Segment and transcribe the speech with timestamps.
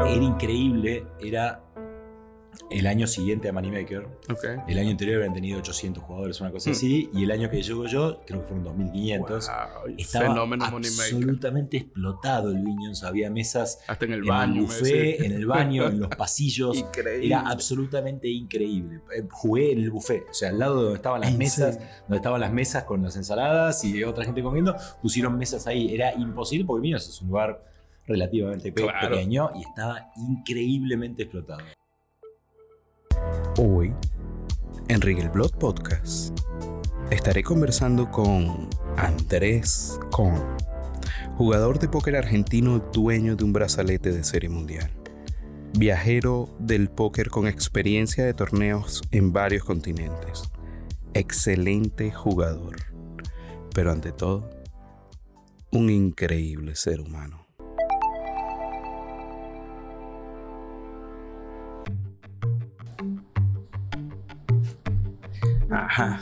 [0.00, 1.62] Era increíble, era
[2.70, 4.06] el año siguiente a Moneymaker.
[4.30, 4.44] Ok.
[4.68, 6.72] El año anterior habían tenido 800 jugadores, una cosa Hmm.
[6.72, 7.10] así.
[7.14, 9.46] Y el año que llego yo, creo que fueron 2500.
[9.48, 11.04] Wow, Estaba Fenómeno Moneymaker.
[11.14, 13.02] absolutamente explotado el Viñons.
[13.04, 14.54] Había mesas Hasta en el en baño.
[14.54, 16.76] el buffet, en el baño, en los pasillos.
[16.76, 17.26] Increíble.
[17.26, 19.00] Era absolutamente increíble.
[19.16, 21.78] Eh, Jugué en el buffet, o sea, al lado de donde estaban las ¿En mesas,
[22.02, 25.94] donde estaban las mesas con las ensaladas y otra gente comiendo, pusieron mesas ahí.
[25.94, 27.70] Era imposible porque Viños es un lugar
[28.06, 29.10] relativamente Claro.
[29.10, 31.62] pequeño y estaba increíblemente explotado.
[33.58, 33.92] Hoy,
[34.88, 36.36] en Blood Podcast,
[37.10, 40.34] estaré conversando con Andrés Con,
[41.36, 44.90] jugador de póker argentino dueño de un brazalete de serie mundial,
[45.78, 50.50] viajero del póker con experiencia de torneos en varios continentes,
[51.14, 52.76] excelente jugador,
[53.74, 54.50] pero ante todo,
[55.70, 57.41] un increíble ser humano.
[65.72, 66.20] Ajá.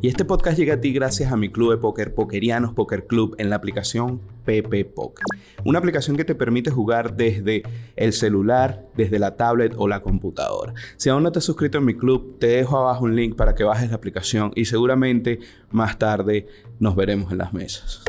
[0.00, 3.34] Y este podcast llega a ti gracias a mi club de póker, Pokerianos Poker Club,
[3.38, 5.24] en la aplicación PP Poker.
[5.64, 7.62] Una aplicación que te permite jugar desde
[7.96, 10.74] el celular, desde la tablet o la computadora.
[10.96, 13.54] Si aún no te has suscrito en mi club, te dejo abajo un link para
[13.54, 15.38] que bajes la aplicación y seguramente
[15.70, 16.46] más tarde
[16.78, 18.04] nos veremos en las mesas.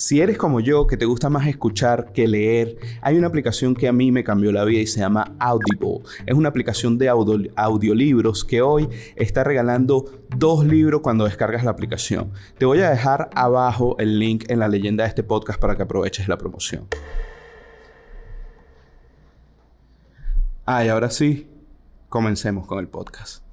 [0.00, 3.86] Si eres como yo, que te gusta más escuchar que leer, hay una aplicación que
[3.86, 6.00] a mí me cambió la vida y se llama Audible.
[6.24, 11.72] Es una aplicación de audio- audiolibros que hoy está regalando dos libros cuando descargas la
[11.72, 12.32] aplicación.
[12.56, 15.82] Te voy a dejar abajo el link en la leyenda de este podcast para que
[15.82, 16.86] aproveches la promoción.
[20.64, 21.46] Ah, y ahora sí,
[22.08, 23.44] comencemos con el podcast.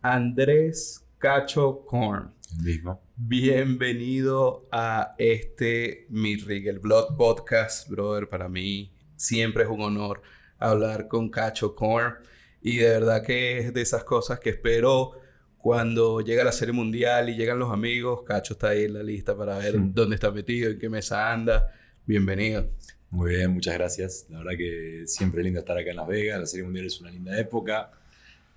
[0.00, 2.32] Andrés Cacho Korn.
[2.64, 2.98] El.
[3.20, 8.28] Bienvenido a este mi Rigel Blood Podcast, brother.
[8.28, 10.22] Para mí siempre es un honor
[10.56, 12.14] hablar con Cacho Korn.
[12.62, 15.14] Y de verdad que es de esas cosas que espero
[15.56, 18.22] cuando llega la serie mundial y llegan los amigos.
[18.22, 21.74] Cacho está ahí en la lista para ver dónde está metido, en qué mesa anda.
[22.06, 22.70] Bienvenido.
[23.10, 24.26] Muy bien, muchas gracias.
[24.30, 26.38] La verdad que siempre es lindo estar acá en Las Vegas.
[26.38, 27.90] La Serie Mundial es una linda época.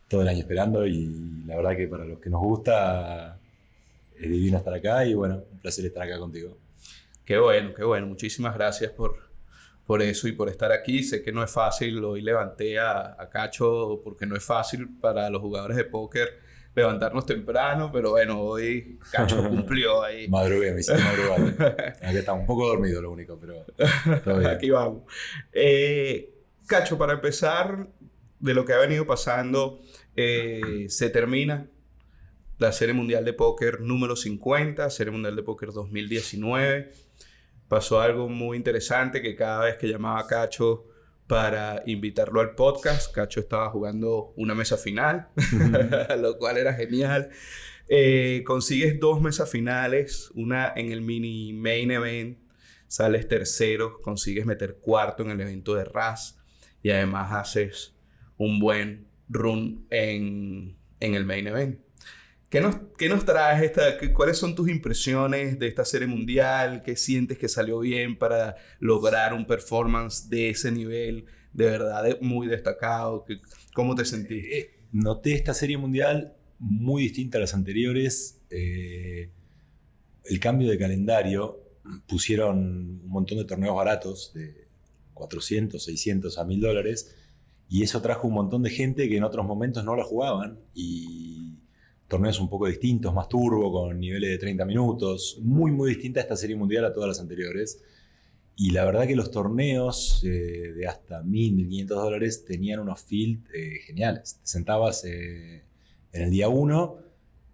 [0.08, 1.10] Todo el año esperando y
[1.48, 3.41] la verdad que para los que nos gusta
[4.22, 6.58] es divino estar acá y bueno, un placer estar acá contigo.
[7.26, 8.08] Qué bueno, qué bueno.
[8.08, 9.16] Muchísimas gracias por,
[9.86, 11.04] por eso y por estar aquí.
[11.04, 12.04] Sé que no es fácil.
[12.04, 17.26] Hoy levanté a, a Cacho porque no es fácil para los jugadores de póker levantarnos
[17.26, 20.28] temprano, pero bueno, hoy Cacho cumplió ahí.
[20.28, 21.96] Madrugué, me hiciste madrugar.
[22.02, 23.66] Acá está un poco dormido lo único, pero.
[24.48, 25.04] Aquí vamos.
[25.52, 26.34] Eh,
[26.68, 27.88] Cacho, para empezar,
[28.40, 29.82] de lo que ha venido pasando,
[30.16, 31.68] eh, se termina
[32.62, 36.92] la Serie Mundial de Póker número 50, Serie Mundial de Póker 2019.
[37.68, 40.86] Pasó algo muy interesante que cada vez que llamaba a Cacho
[41.26, 45.30] para invitarlo al podcast, Cacho estaba jugando una mesa final,
[46.20, 47.32] lo cual era genial.
[47.90, 52.38] Eh, consigues dos mesas finales, una en el mini main event,
[52.86, 56.38] sales tercero, consigues meter cuarto en el evento de RAS
[56.84, 57.96] y además haces
[58.38, 61.91] un buen run en, en el main event.
[62.52, 63.64] ¿Qué nos, qué nos traes?
[63.64, 66.84] Esta, ¿Cuáles son tus impresiones de esta serie mundial?
[66.84, 71.26] ¿Qué sientes que salió bien para lograr un performance de ese nivel?
[71.54, 73.24] De verdad, muy destacado.
[73.26, 73.38] ¿Qué-
[73.74, 74.60] ¿Cómo te sentiste?
[74.60, 78.42] Eh, Noté esta serie mundial muy distinta a las anteriores.
[78.50, 79.30] Eh,
[80.26, 81.58] el cambio de calendario,
[82.08, 82.58] pusieron
[83.04, 84.68] un montón de torneos baratos, de
[85.14, 87.16] 400, 600 a 1000 dólares,
[87.70, 91.56] y eso trajo un montón de gente que en otros momentos no la jugaban, y
[92.12, 96.36] torneos un poco distintos, más turbo, con niveles de 30 minutos, muy, muy distinta esta
[96.36, 97.82] serie mundial a todas las anteriores.
[98.58, 103.46] Y la verdad que los torneos eh, de hasta 1.000, 1.500 dólares tenían unos field
[103.56, 104.40] eh, geniales.
[104.42, 105.64] Te sentabas eh,
[106.12, 106.98] en el día 1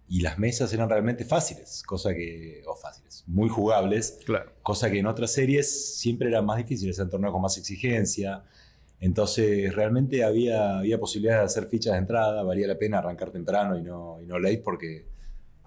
[0.08, 4.52] y las mesas eran realmente fáciles, cosa que, o fáciles, muy jugables, Claro.
[4.62, 8.42] cosa que en otras series siempre eran más difíciles, eran torneos con más exigencia.
[9.00, 13.78] Entonces realmente había, había posibilidades de hacer fichas de entrada, valía la pena arrancar temprano
[13.78, 15.06] y no, y no late porque,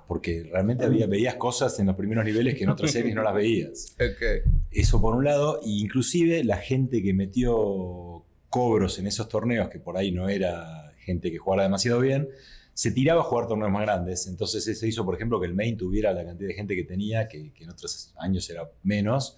[0.07, 3.33] porque realmente había, veías cosas en los primeros niveles que en otras series no las
[3.33, 3.95] veías.
[3.99, 4.49] Ok.
[4.71, 9.79] Eso por un lado, y inclusive la gente que metió cobros en esos torneos, que
[9.79, 12.29] por ahí no era gente que jugara demasiado bien,
[12.73, 14.27] se tiraba a jugar torneos más grandes.
[14.27, 17.27] Entonces se hizo, por ejemplo, que el main tuviera la cantidad de gente que tenía,
[17.27, 19.37] que, que en otros años era menos.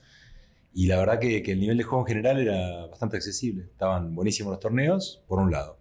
[0.74, 3.64] Y la verdad que, que el nivel de juego en general era bastante accesible.
[3.66, 5.78] Estaban buenísimos los torneos, por un lado.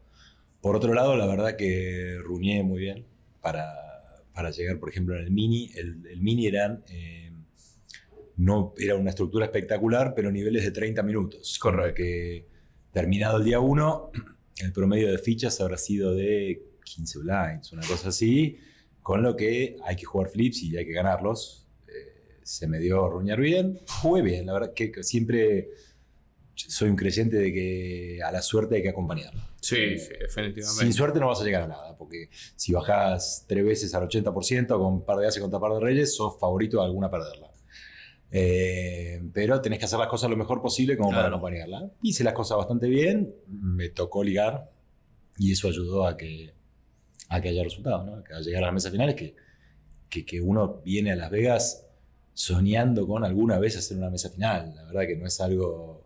[0.60, 3.06] Por otro lado, la verdad que ruñé muy bien
[3.40, 3.72] para,
[4.34, 5.70] para llegar, por ejemplo, en el mini.
[5.74, 6.84] El, el mini eran...
[6.88, 7.32] eh,
[8.36, 11.58] no era una estructura espectacular, pero niveles de 30 minutos.
[11.58, 11.94] Correcto.
[11.96, 12.46] que
[12.92, 14.10] terminado el día 1,
[14.58, 18.58] el promedio de fichas habrá sido de 15 blinds, una cosa así,
[19.02, 21.61] con lo que hay que jugar flips y hay que ganarlos.
[22.44, 25.70] Se me dio ruñar bien, jugué bien, la verdad que siempre
[26.54, 29.48] soy un creyente de que a la suerte hay que acompañarla.
[29.60, 30.84] Sí, eh, sí, definitivamente.
[30.84, 34.78] Sin suerte no vas a llegar a nada, porque si bajas tres veces al 80%
[34.78, 37.50] con par de ases contra par de reyes, sos favorito de alguna perderla.
[38.34, 41.90] Eh, pero tenés que hacer las cosas lo mejor posible como para acompañarla.
[42.02, 44.70] Hice las cosas bastante bien, me tocó ligar
[45.38, 46.54] y eso ayudó a que,
[47.28, 48.14] a que haya resultados, ¿no?
[48.14, 49.34] a llegar a las mesas finales, que,
[50.08, 51.86] que, que, uno viene a Las Vegas
[52.34, 54.74] soñando con alguna vez hacer una mesa final.
[54.74, 56.04] La verdad que no es algo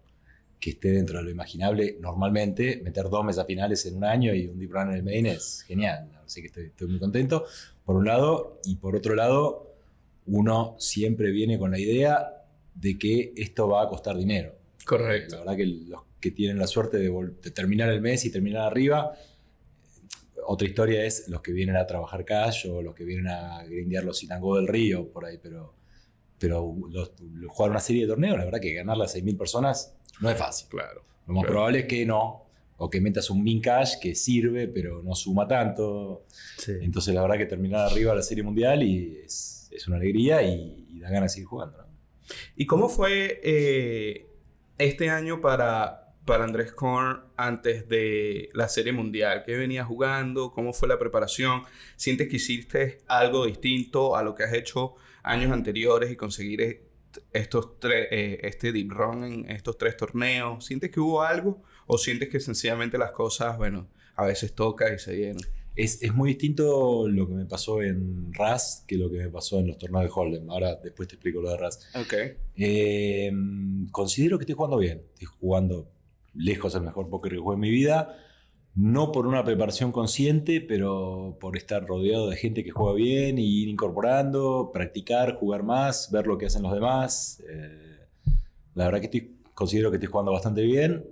[0.58, 1.96] que esté dentro de lo imaginable.
[2.00, 5.26] Normalmente, meter dos mesas finales en un año y un deep run en el main
[5.26, 6.10] es genial.
[6.24, 7.44] Así que estoy, estoy muy contento,
[7.84, 9.74] por un lado, y por otro lado,
[10.26, 12.36] uno siempre viene con la idea
[12.74, 14.54] de que esto va a costar dinero.
[14.84, 15.36] Correcto.
[15.36, 19.16] La verdad que los que tienen la suerte de, terminar el mes y terminar arriba,
[20.46, 24.04] otra historia es los que vienen a trabajar cash o los que vienen a grindear
[24.04, 25.74] los Sinangó del Río, por ahí, pero,
[26.38, 26.74] pero
[27.48, 30.68] jugar una serie de torneos, la verdad que ganar las 6.000 personas no es fácil.
[30.68, 31.02] Claro.
[31.26, 32.44] Lo más probable es que no,
[32.76, 36.24] o que metas un min cash que sirve, pero no suma tanto.
[36.66, 40.98] Entonces, la verdad que terminar arriba la serie mundial y es es una alegría y,
[41.00, 41.86] da ganas de seguir jugando.
[42.56, 44.26] ¿Y cómo fue eh,
[44.78, 49.42] este año para, para Andrés Korn antes de la Serie Mundial?
[49.44, 50.50] ¿Qué venía jugando?
[50.50, 51.62] ¿Cómo fue la preparación?
[51.94, 54.94] ¿Sientes que hiciste algo distinto a lo que has hecho
[55.26, 56.82] años anteriores y conseguir
[57.32, 60.64] estos tres, eh, este deep run en estos tres torneos?
[60.64, 61.62] ¿Sientes que hubo algo?
[61.86, 65.42] ¿O sientes que sencillamente las cosas, bueno, a veces toca y se llenan?
[65.74, 69.58] Es, es, muy distinto lo que me pasó en RAS que lo que me pasó
[69.58, 70.48] en los torneos de Hold'em.
[70.48, 71.86] Ahora después te explico lo de RAS.
[71.94, 72.36] Okay.
[72.56, 73.30] Eh,
[73.90, 75.02] considero que estoy jugando bien.
[75.12, 75.90] Estoy jugando
[76.32, 78.25] lejos el mejor póker que jugué en mi vida.
[78.76, 83.62] No por una preparación consciente, pero por estar rodeado de gente que juega bien y
[83.62, 87.42] ir incorporando, practicar, jugar más, ver lo que hacen los demás.
[87.48, 88.00] Eh,
[88.74, 91.06] la verdad que estoy, considero que estoy jugando bastante bien.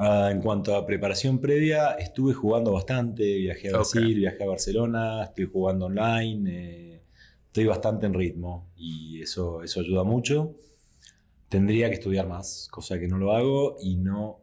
[0.00, 5.24] Ah, en cuanto a preparación previa, estuve jugando bastante, viajé a Brasil, viajé a Barcelona,
[5.24, 7.02] estoy jugando online, eh,
[7.46, 10.54] estoy bastante en ritmo y eso, eso ayuda mucho.
[11.50, 14.38] Tendría que estudiar más, cosa que no lo hago y no,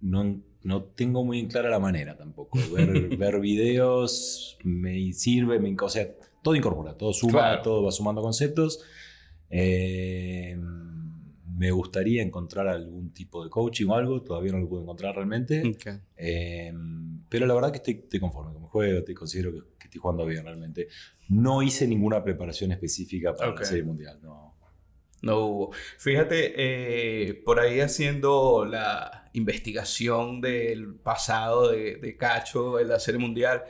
[0.00, 2.58] no, no tengo muy en clara la manera tampoco.
[2.72, 6.08] Ver, ver videos me sirve, me, o sea,
[6.42, 8.84] todo incorpora, todo suma, todo va sumando conceptos.
[9.48, 10.58] Eh,
[11.56, 15.62] me gustaría encontrar algún tipo de coaching o algo, todavía no lo puedo encontrar realmente.
[16.16, 20.24] Em, pero la verdad que estoy, conforme con mi juego, te considero que, estoy jugando
[20.26, 20.88] bien realmente.
[21.28, 24.51] No hice ninguna preparación específica para la Serie Mundial, no.
[25.22, 25.72] No hubo.
[25.98, 33.20] Fíjate, eh, por ahí haciendo la investigación del pasado de, de Cacho en la Serie
[33.20, 33.64] Mundial,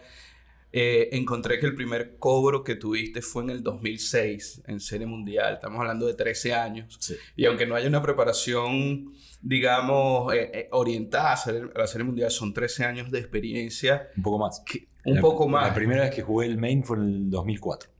[0.74, 5.54] eh, encontré que el primer cobro que tuviste fue en el 2006 en Serie Mundial.
[5.54, 6.98] Estamos hablando de 13 años.
[7.36, 9.12] Y aunque no haya una preparación,
[9.42, 14.08] digamos, eh, eh, orientada a, la Serie Mundial, son 13 años de experiencia.
[14.16, 14.64] Un poco más.
[15.04, 15.68] un poco más.
[15.68, 17.90] La primera vez que jugué el main fue en el 2004.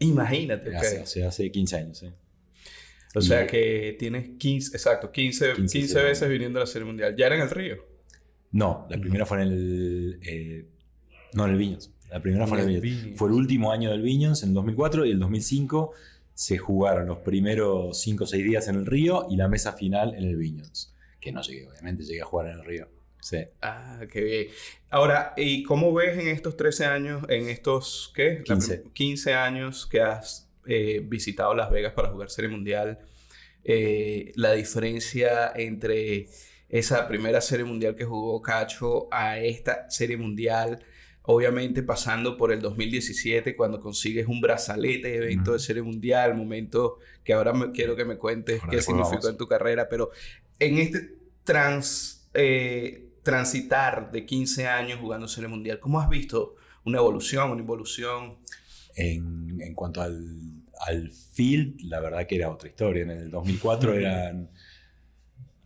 [0.00, 0.76] Imagínate.
[0.76, 2.04] Hace, hace 15 años,
[3.16, 7.16] O sea que tienes 15, exacto, 15, 15, veces viniendo a la Serie Mundial.
[7.16, 7.78] ¿Ya era en el Río?
[8.52, 10.66] No, la primera fue en el...
[11.32, 11.90] no, en el Viños.
[12.10, 15.18] La primera fue el Fue el último año del Viñons en el 2004 y el
[15.18, 15.92] 2005
[16.34, 20.14] se jugaron los primeros 5 o 6 días en el Río y la mesa final
[20.14, 20.94] en el Viñons.
[21.18, 22.88] Que no llegué, obviamente, llegué a jugar en el Río.
[23.20, 23.38] Sí.
[23.62, 24.46] Ah, qué bien.
[24.90, 28.42] Ahora, ¿y cómo ves en estos 13 años, en estos, ¿qué?
[28.44, 28.84] 15.
[28.92, 32.98] 15 años que has eh, visitado Las Vegas para jugar Serie Mundial,
[33.68, 36.28] eh, la diferencia entre
[36.68, 40.84] esa primera Serie Mundial que jugó Cacho a esta Serie Mundial?
[41.22, 47.32] Obviamente pasando por el 2017 cuando consigues un brazalete evento de serie mundial, momento que
[47.32, 50.12] ahora quiero que me cuentes qué significó en tu carrera, pero
[50.60, 56.54] en este trans, eh, transitar de 15 años jugando serie mundial, ¿cómo has visto
[56.84, 58.36] una evolución, una involución?
[58.94, 63.02] En, en cuanto al, al, field, la verdad que era otra historia.
[63.02, 64.48] En el 2004 eran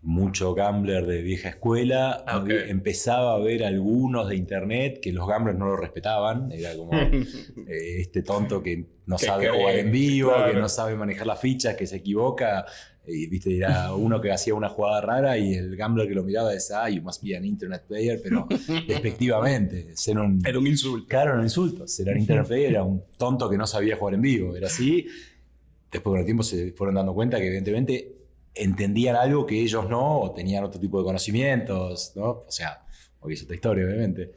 [0.02, 2.24] mucho gambler de vieja escuela.
[2.26, 6.50] Ah, empezaba a ver algunos de internet que los gamblers no lo respetaban.
[6.52, 11.26] Era como eh, este tonto que no sabe jugar en vivo, que no sabe manejar
[11.26, 12.64] las fichas, que se equivoca.
[13.06, 16.50] Y viste, era uno que hacía una jugada rara y el gambler que lo miraba
[16.50, 18.46] decía, ah, you must be an internet player, pero
[18.88, 19.94] despectivamente.
[20.08, 21.08] un, era un insulto.
[21.08, 21.86] Claro, un insulto.
[21.86, 24.56] Ser un internet player era un tonto que no sabía jugar en vivo.
[24.56, 25.06] Era así.
[25.90, 28.19] después con el tiempo se fueron dando cuenta que evidentemente
[28.62, 32.30] entendían algo que ellos no, o tenían otro tipo de conocimientos, ¿no?
[32.30, 32.84] O sea,
[33.20, 34.32] hoy es otra historia, obviamente.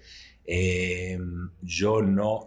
[0.46, 1.18] Eh,
[1.62, 2.46] yo no,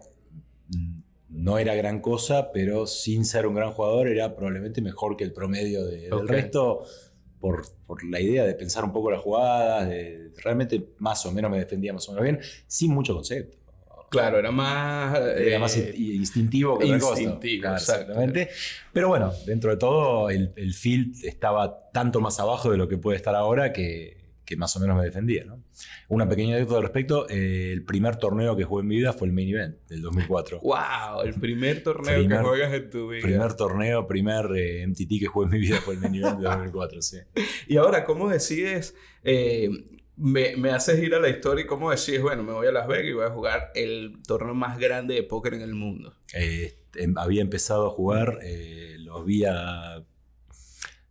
[1.29, 5.33] no era gran cosa, pero sin ser un gran jugador era probablemente mejor que el
[5.33, 6.83] promedio de- del resto
[7.39, 11.51] por, por la idea de pensar un poco las jugadas, de, realmente más o menos
[11.51, 13.57] me defendía más o menos bien, sin mucho concepto.
[14.09, 15.17] Claro, era más...
[15.19, 18.49] Era eh, más instintivo que instintivo, Claro, exactamente.
[18.93, 22.97] Pero bueno, dentro de todo, el, el field estaba tanto más abajo de lo que
[22.97, 25.43] puede estar ahora que, que más o menos me defendía.
[25.43, 25.61] ¿no?
[26.07, 29.27] Una pequeña anécdota al respecto: eh, el primer torneo que jugué en mi vida fue
[29.27, 30.61] el main event del 2004.
[30.61, 31.21] ¡Wow!
[31.25, 33.21] El primer torneo Primer- que juegas en tu vida.
[33.23, 36.43] Primer torneo, primer eh, MTT que jugué en mi vida fue el main event del
[36.49, 37.01] 2004.
[37.01, 37.17] Sí.
[37.67, 38.95] Y ahora, ¿cómo decides?
[39.23, 39.69] eh,
[40.17, 42.87] me, me haces ir a la historia y cómo decides, bueno, me voy a Las
[42.87, 46.13] Vegas y voy a jugar el torneo más grande de póker en el mundo.
[46.33, 50.03] Eh, em- había empezado a jugar, eh, los vi a-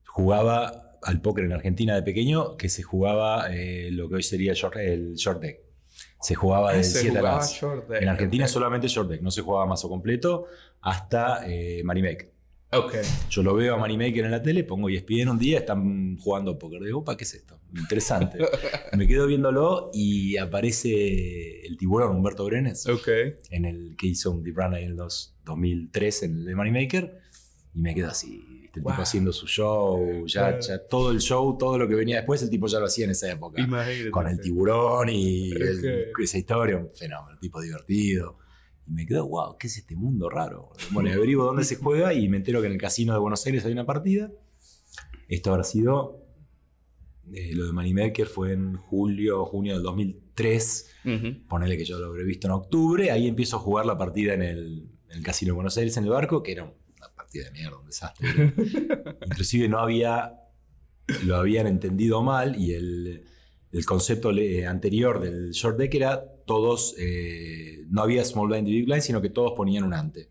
[0.04, 4.52] Jugaba al póker en Argentina de pequeño, que se jugaba eh, lo que hoy sería
[4.52, 5.60] el short, el short deck.
[6.20, 7.24] Se jugaba del Ah, se 7 al
[8.02, 10.46] En Argentina solamente short deck, no se jugaba mazo completo
[10.80, 12.32] hasta eh, Moneymaker.
[12.72, 12.94] Ok.
[13.30, 16.58] Yo lo veo a Moneymaker en la tele, pongo E ESPN un día, están jugando
[16.58, 16.82] póker.
[16.82, 17.58] Digo, opa, ¿qué es esto?
[17.76, 18.38] Interesante.
[18.96, 23.08] Me quedo viéndolo y aparece el tiburón Humberto Brenes Ok.
[23.50, 26.54] en el que hizo un deep run ahí en el dos- 2003 en el de
[26.56, 27.20] Moneymaker
[27.74, 28.92] y me quedo así, el Wow.
[28.92, 30.60] tipo haciendo su show, ya, Claro.
[30.60, 33.12] ya todo el show, todo lo que venía después, el tipo ya lo hacía en
[33.12, 33.60] esa época.
[33.62, 34.10] Imagínate.
[34.10, 36.20] Con el tiburón y el- Ok.
[36.22, 38.38] esa historia, un fenómeno, tipo divertido.
[38.86, 40.70] Y me quedo, wow, ¿qué es este mundo raro?
[40.92, 43.64] Bueno, averiguo dónde se juega y me entero que en el casino de Buenos Aires
[43.64, 44.30] hay una partida.
[45.28, 46.24] Esto habrá sido,
[47.32, 51.46] eh, lo de Moneymaker fue en julio, junio del 2003 Ujú.
[51.48, 54.42] ponele que yo lo habré visto en octubre, ahí empiezo a jugar la partida en
[54.42, 57.50] el, en el Casino de Buenos Aires en el barco, que era una partida de
[57.52, 58.28] mierda, un desastre.
[59.26, 60.34] Inclusive no había,
[61.24, 63.24] lo habían entendido mal y el,
[63.72, 64.30] el concepto
[64.68, 69.20] anterior del short deck era todos, eh, no había small blind y big blind, sino
[69.20, 70.28] que todos ponían un ante.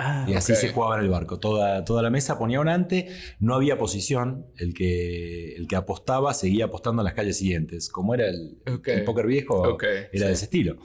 [0.00, 1.40] Ah, Y así se jugaba en el barco.
[1.40, 3.08] Toda, toda la mesa ponía un ante,
[3.40, 4.46] no había posición.
[4.56, 7.88] El que, el que apostaba seguía apostando en las calles siguientes.
[7.88, 10.18] Como era el, el póker viejo, era sí.
[10.18, 10.76] de ese estilo.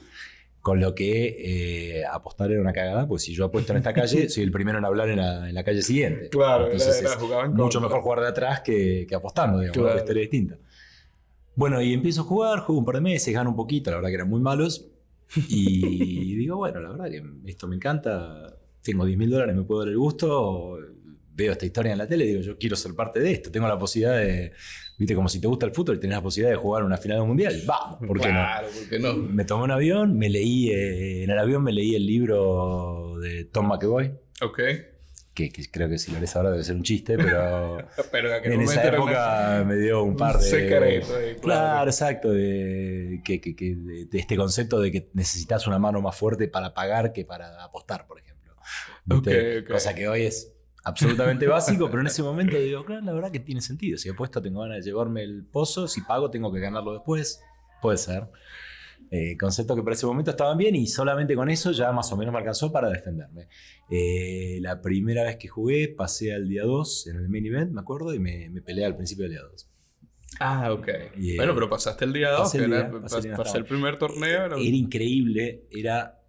[0.60, 4.28] Con lo que eh, apostar era una cagada, pues si yo apuesto en esta calle,
[4.28, 6.28] soy el primero en hablar en la, en la calle siguiente.
[6.30, 9.76] Claro, era- Entonces era- es jugaban mucho mejor jugar de atrás que, que apostando, digamos,
[9.76, 9.92] Claro.
[9.92, 10.56] una historia distinta.
[11.56, 14.08] Bueno, y empiezo a jugar, juego un par de meses, gano un poquito, la verdad
[14.08, 14.88] que eran muy malos.
[15.48, 19.80] Y digo, bueno, la verdad que esto me encanta, tengo 10 mil dólares, me puedo
[19.80, 20.78] dar el gusto,
[21.32, 23.78] veo esta historia en la tele, digo, yo quiero ser parte de esto, tengo la
[23.78, 24.52] posibilidad de,
[24.98, 27.26] viste, como si te gusta el fútbol y tenés la posibilidad de jugar una final
[27.26, 28.34] mundial, vamos, ¿por qué no?
[28.34, 29.14] claro, ¿por qué no?
[29.14, 33.44] Me tomé un avión, me leí, eh, en el avión me leí el libro de
[33.46, 34.60] Tom McEvoy, Ok.
[35.34, 37.78] Que, que creo que si lo lees ahora debe ser un chiste, pero
[38.12, 40.44] Pero en esa época me dio un un par de...
[40.44, 41.90] secreto ahí, Claro, claro.
[41.90, 46.16] exacto, de, que, que- que- de- de este concepto de que necesitas una mano más
[46.16, 48.54] fuerte para pagar que para apostar, por ejemplo.
[49.68, 50.52] Cosa que hoy es
[50.84, 53.98] absolutamente básico, pero en ese momento digo, claro, la verdad que tiene sentido.
[53.98, 57.40] Si apuesto tengo ganas de llevarme el pozo, si pago tengo que ganarlo después.
[57.82, 58.28] Puede ser.
[59.10, 62.16] Eh, conceptos que para ese momento estaban bien y solamente con eso ya más o
[62.16, 63.48] menos me alcanzó para defenderme.
[63.90, 67.80] Eh, la primera vez que jugué pasé al día 2 en el main event, me
[67.80, 69.68] acuerdo, y me, me peleé al principio del día 2.
[70.40, 70.88] Ah, ok.
[71.16, 74.46] Y, eh, bueno, pero pasaste el día 2, pasé el día, pasé pasé primer torneo.
[74.46, 74.56] Era...
[74.56, 76.20] Era increíble, era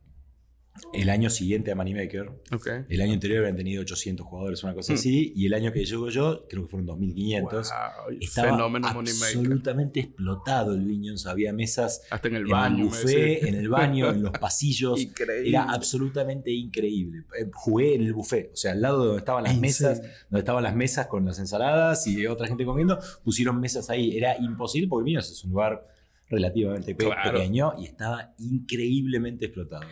[0.94, 2.30] el año siguiente a Moneymaker.
[2.52, 2.68] Ok.
[2.90, 4.96] El año anterior habían tenido 800 jugadores, una cosa Hmm.
[4.96, 7.70] así, y el año que llego yo, creo que fueron 2500.
[7.70, 9.28] Wow, Estaba fenómeno Moneymaker.
[9.38, 11.26] absolutamente explotado el Viñons.
[11.28, 12.86] Había mesas Hasta en el en baño.
[12.86, 15.00] buffet, en el baño, en los pasillos.
[15.02, 15.50] Increíble.
[15.50, 17.24] Era absolutamente increíble.
[17.40, 20.02] Eh, Jugué en el buffet, o sea, al lado de donde estaban las ¿En mesas,
[20.30, 24.18] donde estaban las mesas con las ensaladas y otra gente comiendo, pusieron mesas ahí.
[24.18, 25.88] Era imposible porque Viñons es un lugar
[26.28, 27.34] relativamente Claro.
[27.40, 29.84] pequeño y estaba increíblemente explotado.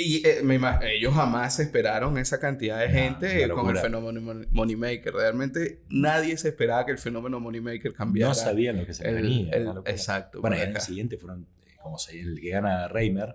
[0.00, 0.60] Y eh, me
[0.94, 5.12] ellos jamás esperaron esa cantidad de gente con el fenómeno Mon- Moneymaker.
[5.12, 8.28] Realmente nadie se esperaba que el fenómeno Moneymaker cambiara.
[8.28, 9.50] No sabían lo que se venía.
[9.86, 13.34] exacto, Bueno, y el siguiente fueron, eh, como se, el que gana Reimer,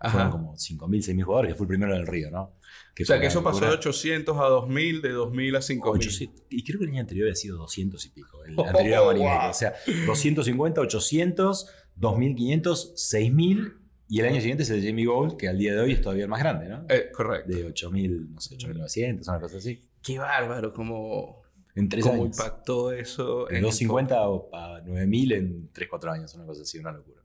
[0.00, 0.10] Ajá.
[0.12, 2.56] fueron como 5.000, 6.000 jugadores, que fue el primero del Río, ¿no?
[2.94, 3.78] Que O sea, que eso pasó de locura.
[3.78, 5.94] 800 a 2000, de 2000 a 5000.
[6.00, 8.44] 800, y creo que el año anterior había sido 200 y pico.
[8.44, 9.40] El Oh, anterior a Moneymaker.
[9.42, 9.50] wow.
[9.50, 9.74] O sea,
[10.06, 13.74] 250, 800, 2500, 6000.
[14.12, 16.24] Y el año siguiente es el Jamie Gold, que al día de hoy es todavía
[16.24, 16.84] el más grande, ¿no?
[16.88, 17.48] Eh, correcto.
[17.52, 19.80] De 8000, no sé, 8900, una cosa así.
[20.02, 21.42] Qué bárbaro, como,
[21.76, 22.36] En tres cómo años.
[22.36, 23.46] impactó eso.
[23.46, 24.16] De en el 250
[24.52, 27.22] a 9000 en 3, 4 años, una cosa así, una locura.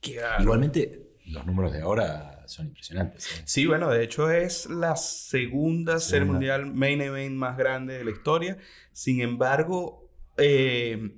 [0.00, 0.42] Qué bárbaro.
[0.42, 3.26] Igualmente, los números de ahora son impresionantes.
[3.26, 3.42] ¿eh?
[3.44, 6.32] Sí, bueno, de hecho es la segunda, serie Segunda.
[6.32, 8.58] mundial main event más grande de la historia.
[8.92, 11.16] Sin embargo, eh,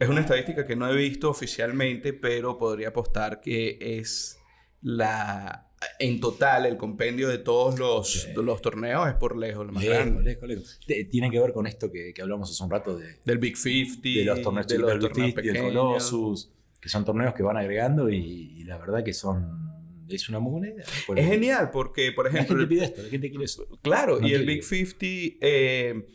[0.00, 4.38] es una estadística que no he visto oficialmente, pero podría apostar que es
[4.82, 5.66] la...
[5.98, 9.96] En total, el compendio de todos los, los torneos es por lejos lo más Lejos,
[9.98, 10.22] grande.
[10.24, 10.80] lejos, lejos.
[11.10, 14.00] Tiene que ver con esto que, que hablamos hace un rato de, Del Big 50,
[14.02, 15.72] de los torneos de los del Big 50, del pequeños.
[15.72, 18.16] Colossus, que son torneos que van agregando y,
[18.60, 19.70] y la verdad que son...
[20.08, 20.84] Es una muy buena idea.
[21.06, 23.66] Porque Es genial porque, por La ejemplo, gente el- pide esto, la gente quiere eso.
[23.80, 24.96] Claro, No y el Big 50,
[25.40, 26.06] eh,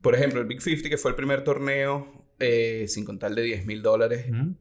[0.00, 3.66] por ejemplo, el Big 50, que fue el primer torneo, eh, sin contar de 10
[3.66, 4.54] mil dólares, Ujú.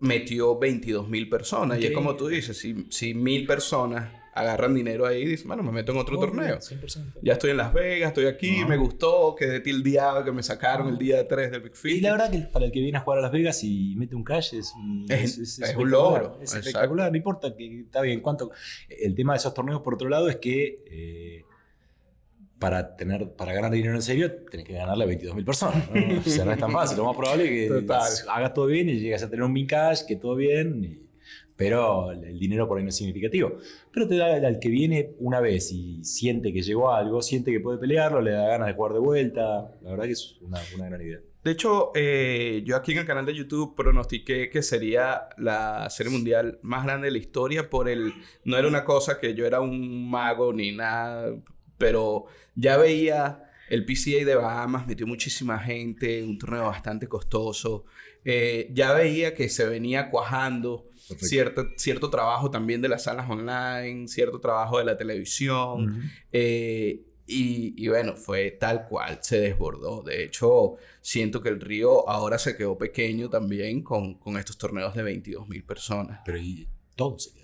[0.00, 1.78] metió 22 mil personas.
[1.80, 5.72] Y es como tú dices, si, si mil personas agarran dinero ahí, dicen, bueno, me
[5.72, 6.58] meto en otro torneo.
[6.60, 7.14] 100%.
[7.20, 10.96] Ya estoy en Las Vegas, estoy aquí, me gustó, quedé tildeado que me sacaron el
[10.96, 11.98] día 3 del Big 50.
[11.98, 14.14] Y la verdad que para el que viene a jugar a Las Vegas y mete
[14.14, 16.68] un cash es un, Es- es un logro, Es exacto.
[16.68, 18.52] espectacular, no importa que está bien cuánto.
[18.88, 21.44] El tema de esos torneos, por otro lado, es que eh,
[22.60, 25.90] para, tener, para ganar dinero en serio, tenés que ganarle a 22.000 personas.
[25.90, 26.18] ¿no?
[26.20, 26.96] O sea, no es tan fácil.
[26.98, 28.02] Lo más probable es que Total.
[28.28, 30.84] hagas todo bien y llegas a tener un min cash, que todo bien.
[30.84, 31.06] y-
[31.56, 33.58] pero el dinero por ahí no es significativo.
[33.92, 37.52] Pero te da al que viene una vez y siente que llegó a algo, siente
[37.52, 39.70] que puede pelearlo, le da ganas de jugar de vuelta.
[39.82, 41.18] La verdad que es una, una gran idea.
[41.44, 46.10] De hecho, eh, yo aquí en el canal de YouTube pronostiqué que sería la serie
[46.12, 48.12] mundial más grande de la historia por el...
[48.44, 51.34] No era una cosa que yo era un mago ni nada,
[51.80, 57.86] pero ya veía el PCA de Bahamas, metió muchísima gente, un torneo bastante costoso.
[58.22, 61.26] Eh, ya veía que se venía cuajando Perfecto.
[61.26, 66.02] cierto, cierto trabajo también de las salas online, cierto trabajo de la televisión.
[66.32, 70.02] Eh, y, y bueno, fue tal cual, se desbordó.
[70.02, 74.94] De hecho, siento que el río ahora se quedó pequeño también con, con estos torneos
[74.94, 76.20] de 22 mil personas.
[76.26, 77.39] Pero y todo se.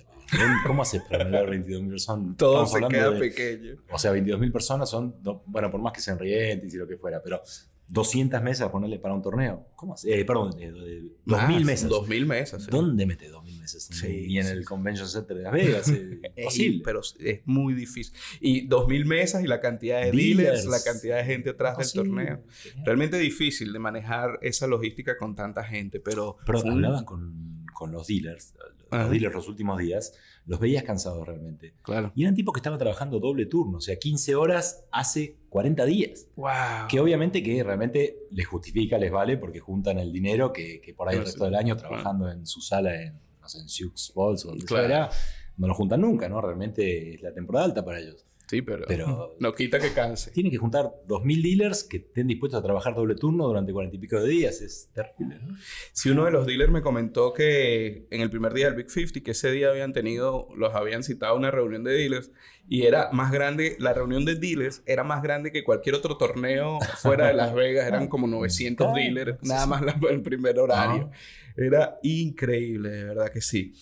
[0.66, 2.36] ¿Cómo haces para meter 22.000 personas?
[2.36, 3.76] Todo se queda de- pequeño.
[3.90, 6.96] O sea, 22.000 personas son, do- bueno, por más que sean rientes y lo que
[6.96, 7.40] fuera, pero
[7.88, 9.68] 200 mesas ponerle para un torneo.
[9.76, 10.18] ¿Cómo hace?
[10.20, 11.88] Eh, perdón, eh, de- 2.000 mesas.
[11.88, 12.64] 2.000 mesas.
[12.64, 12.68] sí.
[12.70, 13.84] ¿Dónde mete 2.000 mesas?
[13.84, 14.64] Sí, Ni en el.
[14.64, 15.88] Convention Center de Las Vegas.
[16.36, 16.82] Imposible.
[16.84, 18.12] pero es muy difícil.
[18.40, 20.66] Y 2.000 mesas y la cantidad de dealers, Dealers.
[20.66, 22.24] la cantidad de gente atrás del Imposible.
[22.26, 22.44] torneo.
[22.84, 26.38] Realmente difícil de manejar esa logística con tanta gente, pero...
[26.44, 28.54] Pero hablaba con, con los dealers,
[28.90, 30.12] los dealers los últimos días,
[30.46, 31.74] los veías cansados realmente.
[31.82, 32.12] Claro.
[32.14, 36.28] Y eran tipos que estaban trabajando doble turno, o sea, 15 horas hace 40 días.
[36.36, 36.48] ¡Wow!
[36.88, 41.08] Que obviamente que realmente les justifica, les vale, porque juntan el dinero que, que por
[41.08, 41.50] ahí el Claro, resto sí.
[41.50, 44.82] del año trabajando en su sala en, no sé, en Sioux Falls o donde Claro.
[44.84, 45.10] fuera,
[45.56, 46.40] no lo juntan nunca, ¿no?
[46.40, 48.24] Realmente es la temporada alta para ellos.
[48.48, 50.30] Sí, pero, Pero- no quita que canse.
[50.30, 53.98] Tienen que juntar 2.000 dealers que estén dispuestos a trabajar doble turno durante 40 y
[53.98, 54.60] pico de días.
[54.60, 55.56] Es terrible, ¿no?
[55.92, 59.20] Si uno de los dealers me comentó que en el primer día del Big 50,
[59.24, 62.30] que ese día habían tenido, los habían citado a una reunión de dealers
[62.68, 66.78] y era más grande, la reunión de dealers era más grande que cualquier otro torneo
[66.98, 69.68] fuera de Las Vegas, eran como 900 Claro, dealers, sí, nada sí.
[69.70, 71.10] más la- el primer horario.
[71.12, 71.16] Ah.
[71.56, 73.74] Era increíble, de verdad que sí.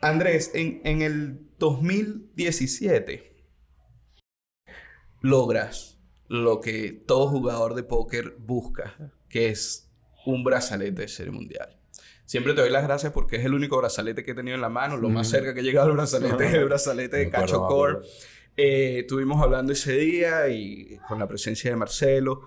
[0.00, 3.28] Andrés, en, en el 2017
[5.20, 9.90] logras lo que todo jugador de póker busca, que es
[10.26, 11.74] un brazalete de serie mundial.
[12.26, 14.68] Siempre te doy las gracias porque es el único brazalete que he tenido en la
[14.68, 14.98] mano.
[14.98, 15.30] Lo más Mm.
[15.30, 17.98] cerca que he llegado al brazalete es el brazalete de Cacho Core.
[18.56, 22.42] Eh, estuvimos hablando ese día y con la presencia de Marcelo.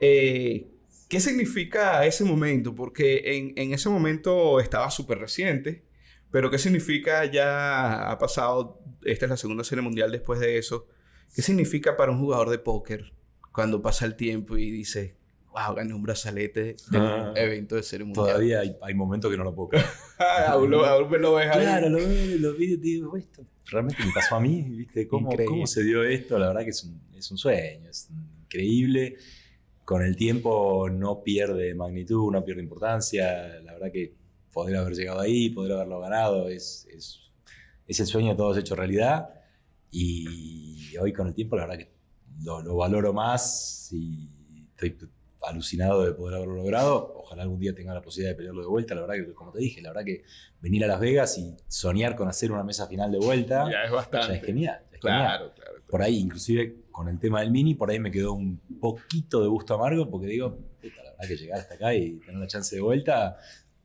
[0.00, 0.66] Eh,
[1.08, 2.74] ¿Qué significa ese momento?
[2.74, 5.84] Porque en, en ese momento estaba súper reciente,
[6.30, 10.88] pero ¿qué significa ya ha pasado, esta es la segunda serie mundial después de eso?
[11.34, 13.12] ¿Qué significa para un jugador de póker
[13.52, 15.16] cuando pasa el tiempo y dice,
[15.52, 17.32] wow, gané un brazalete del Ah.
[17.36, 18.26] evento de serie mundial?
[18.26, 19.86] Todavía hay, hay momentos que no lo puedo creer.
[20.48, 21.60] aún, lo, aún me lo ves ahí.
[21.62, 25.08] Claro, lo veo, lo vi y digo, esto realmente me pasó a mí, ¿viste?
[25.08, 26.38] ¿Cómo, cómo se dio esto?
[26.38, 28.10] La verdad que es un, es un sueño, es
[28.44, 29.16] increíble.
[29.84, 33.60] Con el tiempo no pierde magnitud, no pierde importancia.
[33.62, 34.14] La verdad que
[34.52, 37.20] poder haber llegado ahí, poder haberlo ganado, es, es,
[37.86, 39.30] es el sueño de todos hecho realidad.
[39.92, 41.92] Y hoy con el tiempo, la verdad que
[42.42, 44.28] lo, lo valoro más y
[44.70, 44.96] estoy
[45.42, 47.14] alucinado de poder haberlo logrado.
[47.18, 48.94] Ojalá algún día tenga la posibilidad de pelearlo de vuelta.
[48.94, 50.24] La verdad que, como te dije, la verdad que
[50.60, 53.90] venir a Las Vegas y soñar con hacer una mesa final de vuelta, Ya es
[53.90, 54.36] ya bastante.
[54.36, 54.80] es genial.
[54.90, 55.26] ya es genial.
[55.26, 55.72] Claro, claro.
[55.90, 59.48] Por ahí, inclusive con el tema del mini, por ahí me quedó un poquito de
[59.48, 62.74] gusto amargo porque digo, puta, la verdad que llegar hasta acá y tener la chance
[62.74, 63.36] de vuelta,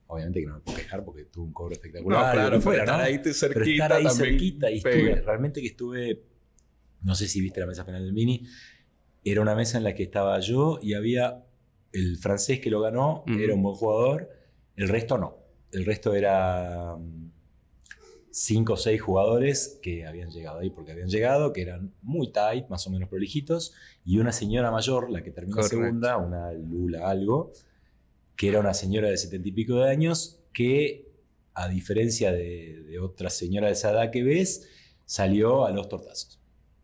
[0.08, 2.26] obviamente que no me puedo quejar porque tuve un cobro No, espectacular.
[2.28, 3.06] lo claro, que fuera, pero estar ¿no?
[3.06, 6.24] ahí te- Pero cerquita estar ahí también cerquita y estuve, realmente que estuve,
[7.04, 8.44] no sé si viste la mesa final del mini,
[9.24, 11.44] era una mesa en la que estaba yo y había
[11.92, 14.30] el francés que lo ganó, era un buen jugador,
[14.76, 15.38] el resto no.
[15.72, 17.32] El resto era mm,
[18.32, 22.68] cinco o seis jugadores que habían llegado ahí porque habían llegado, que eran muy tight,
[22.70, 23.74] más o menos prolijitos,
[24.06, 25.78] y una señora mayor, la que terminó Correcto.
[25.78, 27.52] segunda, una Lula algo,
[28.38, 31.06] que era una señora de setenta y pico de años, que
[31.54, 34.70] a diferencia de, de otra señora de esa edad que ves,
[35.06, 36.40] salió a los tortazos.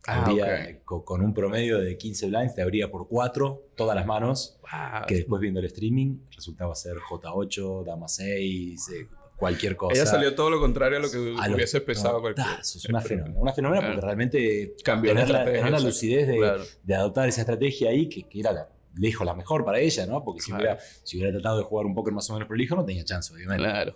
[0.06, 4.04] Ah, Abría- co- con, un promedio de 15 blinds, te abría por 4 todas las
[4.04, 5.06] manos, Wow.
[5.06, 9.94] que después viendo el streaming resultaba ser J8, Dama 6, eh, cualquier cosa.
[9.94, 12.46] Ella salió todo lo contrario a lo que a hubiese pensado cualquier.
[12.46, 13.40] tortazos, una fenómena.
[13.40, 14.06] Una fenómena porque Claro.
[14.06, 16.64] realmente Cambió la tener la, tener la lucidez de, Claro.
[16.82, 20.22] de adoptar esa estrategia ahí, que, que era la- lejos la mejor para ella, ¿no?
[20.24, 20.62] Porque si, Claro.
[20.64, 23.32] hubiera, si hubiera tratado de jugar un póker más o menos prolijo, no tenía chance,
[23.32, 23.62] obviamente.
[23.64, 23.94] Claro.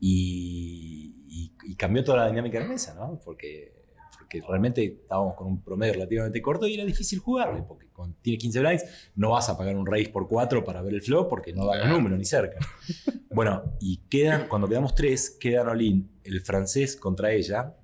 [0.00, 3.20] Y, y- y cambió toda la dinámica de la mesa, ¿no?
[3.24, 3.72] Porque,
[4.18, 8.38] porque realmente estábamos con un promedio relativamente corto y era difícil jugarle, porque cuando tiene
[8.38, 8.84] 15 blinds
[9.16, 11.80] no vas a pagar un raise por 4 para ver el flop porque no da
[11.80, 11.96] Claro.
[11.96, 12.58] números ni cerca.
[13.30, 17.76] Bueno, y quedan, cuando quedamos 3, quedan all-in el francés contra ella,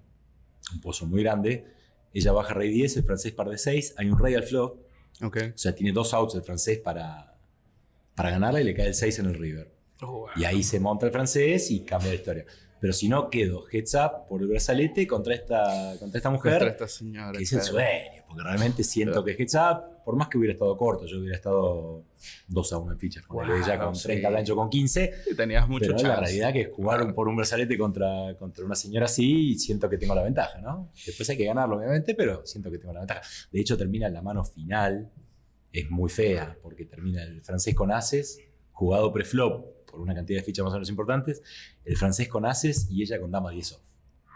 [0.72, 1.66] un pozo muy grande,
[2.12, 4.78] ella baja rey 10, el francés par de 6, hay un rey al flop,
[5.22, 5.38] Ok.
[5.54, 7.36] o sea, tiene dos outs el francés para,
[8.14, 9.72] para ganarla y le cae el 6 en el river.
[10.00, 10.28] Oh, wow.
[10.36, 12.44] Y ahí se monta el francés y cambia la historia.
[12.84, 16.68] Pero si no, quedo heads up por el brazalete contra esta, contra esta mujer, Contra
[16.68, 17.32] esta señora.
[17.32, 20.52] que es el sueño, porque realmente siento que es heads up, por más que hubiera
[20.52, 22.04] estado corto, yo hubiera estado
[22.48, 24.02] 2 a 1 en fichas, con Wow, ella con sí.
[24.08, 26.08] 30 blancho con 15, Y tenías mucho pero chance.
[26.08, 27.14] la realidad que es jugar Claro.
[27.14, 30.90] por un brazalete contra, contra una señora así y siento que tengo la ventaja, ¿no?
[31.06, 33.22] Después hay que ganarlo, obviamente, pero siento que tengo la ventaja.
[33.50, 35.10] De hecho, termina la mano final,
[35.72, 38.40] es muy fea, porque termina el francés con ases,
[38.72, 41.42] jugado preflop por una cantidad de fichas más o menos importantes,
[41.84, 43.80] el francés con ases y ella con dama 10 off.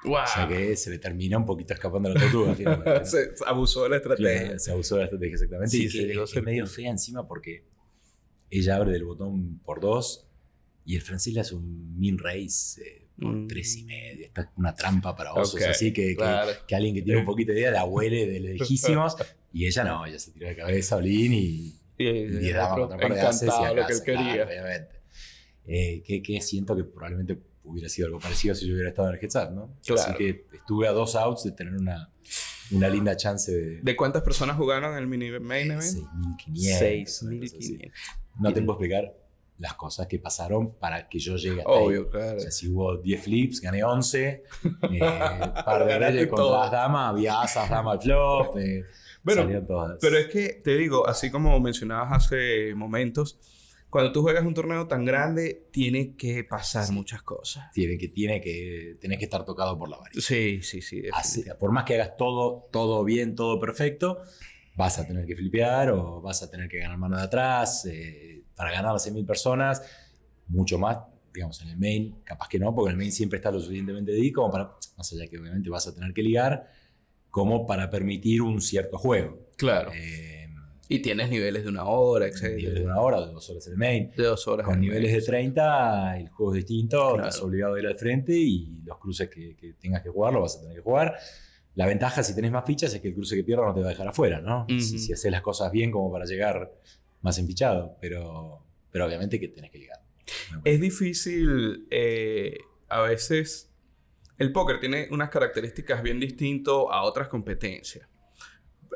[0.05, 0.15] Wow.
[0.23, 2.55] O sea que se le termina un poquito escapando la tortuga.
[3.05, 4.59] se abusó de la estrategia.
[4.59, 5.71] Se abusó de la estrategia, exactamente.
[5.77, 7.65] Sí, y se que es, medio fea encima porque
[8.51, 10.27] ella abre del botón por dos
[10.85, 13.49] y el francés le hace un min raise eh, por Mm.
[13.49, 14.27] tres y medio.
[14.27, 16.53] Está es una trampa para osos, Ok, así que, que- claro.
[16.69, 19.17] que alguien que tiene un poquito de idea la huele de lejísimos.
[19.53, 22.79] y ella no, ella se tiró de cabeza a Olin y, Y, y 10 damas
[22.79, 24.45] contra par de y encantado a lo que él claro, quería.
[24.47, 24.98] obviamente.
[25.71, 29.15] Eh, que, que siento que probablemente hubiera sido algo parecido si yo hubiera estado en
[29.17, 29.77] el heads ¿no?
[29.85, 30.01] Claro.
[30.03, 32.11] Así que estuve a dos outs de tener una,
[32.71, 35.83] una linda chance de, ¿De cuántas personas jugaron el mini main event?
[35.83, 37.23] 6.500.
[37.23, 37.77] una cosa así.
[37.79, 37.93] 6.500.
[38.41, 39.15] No te puedo explicar
[39.59, 41.85] las cosas que pasaron para que yo llegue hasta ahí.
[41.85, 42.37] Obvio, claro.
[42.37, 44.27] O sea, si hubo 10 flips, gané 11.
[44.29, 44.99] Eh,
[45.65, 46.61] par de reyes contra todo.
[46.63, 48.57] las damas, había asas, damas al flop.
[48.57, 48.85] eh,
[49.23, 49.99] Bueno, todas.
[50.01, 53.39] Pero es que te digo, así como mencionabas hace momentos,
[53.91, 56.93] cuando tú juegas un torneo tan grande, tiene que pasar Sí.
[56.93, 57.71] muchas cosas.
[57.73, 60.21] tiene que, tiene que, tenés que estar tocado por la varita.
[60.21, 61.03] Sí, sí, sí.
[61.13, 64.19] Así, por más que hagas todo, todo bien, todo perfecto,
[64.77, 67.87] vas a tener que flipear o vas a tener que ganar mano de atrás.
[67.87, 69.83] eh, para ganar a 100.000 personas,
[70.49, 70.99] mucho más,
[71.33, 74.43] digamos, en el main, capaz que no, porque el main siempre está lo suficientemente dedicado
[74.49, 76.69] como para, más allá que obviamente vas a tener que ligar,
[77.31, 79.47] como para permitir un cierto juego.
[79.57, 79.93] Claro.
[79.95, 80.38] Eh,
[80.89, 82.85] Y tienes niveles de una hora, niveles de etc.
[82.87, 84.11] una hora o de dos horas en el main.
[84.17, 84.65] De dos horas.
[84.67, 85.27] Con niveles de medio.
[85.27, 87.29] 30, el juego es distinto, Claro.
[87.29, 90.41] estás obligado a ir al frente y los cruces que, que tengas que jugar, lo
[90.41, 91.15] vas a tener que jugar.
[91.75, 93.87] La ventaja, si tenés más fichas, es que el cruce que pierdas no te va
[93.87, 94.67] a dejar afuera, ¿no?
[94.81, 96.73] Si haces las cosas bien como para llegar
[97.21, 100.01] más empichado, pero, pero obviamente que tenés que llegar.
[100.65, 102.57] Es difícil eh,
[102.89, 103.71] a veces.
[104.39, 108.09] El póker tiene unas características bien distintas a otras competencias.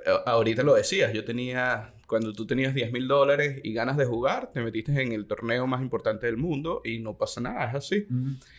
[0.07, 4.05] Eh, Ahorita lo decías, yo tenía, cuando tú tenías 10 mil dólares y ganas de
[4.05, 7.75] jugar, te metiste en el torneo más importante del mundo y no pasa nada, es
[7.75, 8.07] así.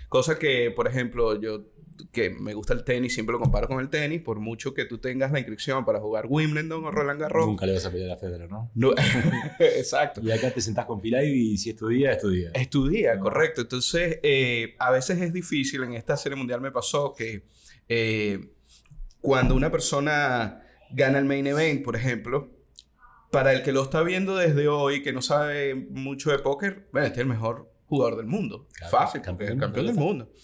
[0.10, 1.66] Cosa que, por ejemplo, yo
[2.12, 4.98] que me gusta el tenis, siempre lo comparo con el tenis, por mucho que tú
[4.98, 7.46] tengas la inscripción para jugar Wimbledon o Roland Garros.
[7.46, 8.72] Nunca le vas a pelear a Federer, ¿no?
[8.74, 8.94] No,
[9.60, 10.20] exacto.
[10.24, 12.50] Y acá te sentás con Ivey y si es tu día, es tu día.
[12.56, 13.22] Estudia, No.
[13.22, 13.62] correcto.
[13.62, 15.84] Entonces, eh, a veces es difícil.
[15.84, 17.44] En esta serie mundial me pasó que
[17.88, 18.40] eh,
[19.22, 22.50] cuando una persona gana el main event, por ejemplo,
[23.32, 27.08] para el que lo está viendo desde hoy, que no sabe mucho de póker, bueno,
[27.08, 28.68] este es el mejor jugador del mundo.
[28.78, 30.26] Claro, Fácil, campeón es el del campeón del mundo.
[30.26, 30.40] mundo.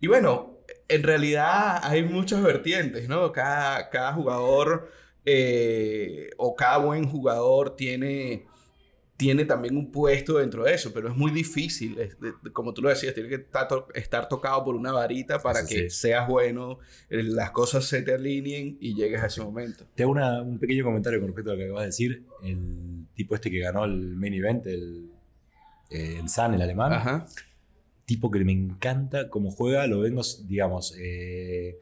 [0.00, 3.30] Y bueno, en realidad hay muchas vertientes, ¿no?
[3.32, 4.90] Cada, cada jugador
[5.24, 8.46] eh, o cada buen jugador tiene,
[9.16, 11.98] tiene también un puesto dentro de eso, pero es muy difícil.
[12.00, 14.90] es de- de- como tú lo decías, tiene que estar, to- estar tocado por una
[14.92, 15.90] varita para que sí.
[15.90, 19.84] seas bueno, eh, las cosas se te alineen y llegues a ese momento.
[19.94, 22.24] Te hago una- un pequeño comentario con respecto a lo que acabas de decir.
[22.42, 25.10] El tipo este que ganó el main event, el,
[25.90, 27.26] el San, el alemán, Ajá.
[28.06, 31.78] tipo que me encanta cómo juega, lo vengo, digamos, eh,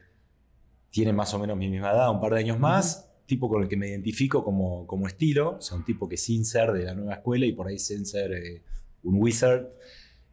[0.91, 3.67] tiene más o menos mi misma edad, un par de años más, tipo con el
[3.69, 6.93] que me identifico como, como estilo, o sea, un tipo que sin ser de la
[6.93, 8.61] nueva escuela y por ahí sin ser eh,
[9.03, 9.67] un wizard,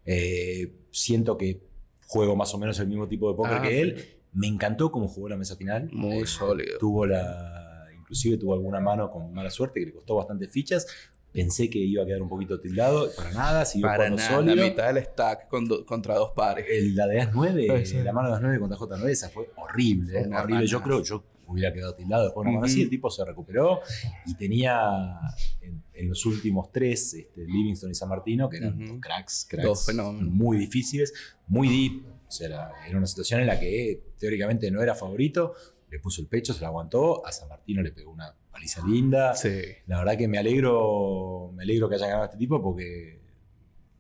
[0.05, 1.63] eh, siento que
[2.07, 4.05] juego más o menos el mismo tipo de póker Ah, que él.
[4.33, 5.89] Me encantó cómo jugó la mesa final.
[5.93, 6.79] Muy Eh, sólido.
[6.79, 7.87] Tuvo la.
[7.99, 10.87] Inclusive tuvo alguna mano con mala suerte que le costó bastantes fichas.
[11.33, 13.09] Pensé que iba a quedar un poquito tildado.
[13.17, 14.57] Para nada, siguió Para jugando nada, sólido.
[14.57, 16.65] la mitad del stack con do- contra dos pares.
[16.71, 17.97] El, la de As-9, Sí.
[18.03, 20.13] la mano de As-9 contra J9, esa fue horrible.
[20.25, 20.67] Fue eh, horrible.
[20.67, 22.65] Yo creo yo hubiera quedado tildado después Ujú.
[22.65, 22.83] así.
[22.83, 23.81] El tipo se recuperó
[24.27, 25.19] y tenía
[25.61, 29.67] en, en los últimos tres, este, Livingston y San Martino, que eran dos cracks, cracks
[29.67, 30.31] Dos fenómenos.
[30.33, 31.13] muy difíciles,
[31.47, 32.05] muy deep.
[32.29, 35.55] O sea, era, era una situación en la que teóricamente no era favorito.
[35.91, 37.25] Le puso el pecho, se la aguantó.
[37.27, 39.35] A San Martino le pegó una paliza linda.
[39.35, 39.63] Sí.
[39.87, 43.18] La verdad que me alegro, me alegro que haya ganado este tipo porque,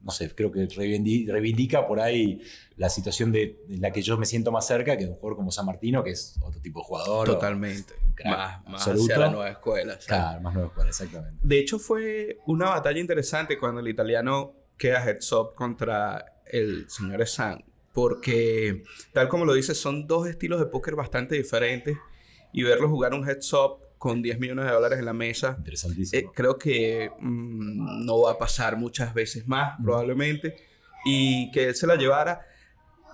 [0.03, 2.41] no sé, creo que reivindi- reivindica por ahí
[2.77, 5.37] la situación de, de la que yo me siento más cerca que de un jugador
[5.37, 7.27] como San Martino, que es otro tipo de jugador.
[7.27, 7.95] Totalmente.
[8.15, 9.93] crack Más, más hacia la nueva escuela.
[9.95, 10.07] ¿sabes?
[10.07, 11.39] Claro, más nueva escuela, exactamente.
[11.43, 17.27] De hecho, fue una batalla interesante cuando el italiano queda heads up contra el señor
[17.27, 17.65] San.
[17.93, 21.97] Porque, tal como lo dices, son dos estilos de póker bastante diferentes.
[22.53, 25.55] Y verlo jugar un heads up con 10 millones de dólares en la mesa, eh,
[25.59, 26.33] Interesantísimo.
[26.33, 30.57] creo que mm, no va a pasar muchas veces más, probablemente.
[31.05, 32.47] Y que él se la llevara.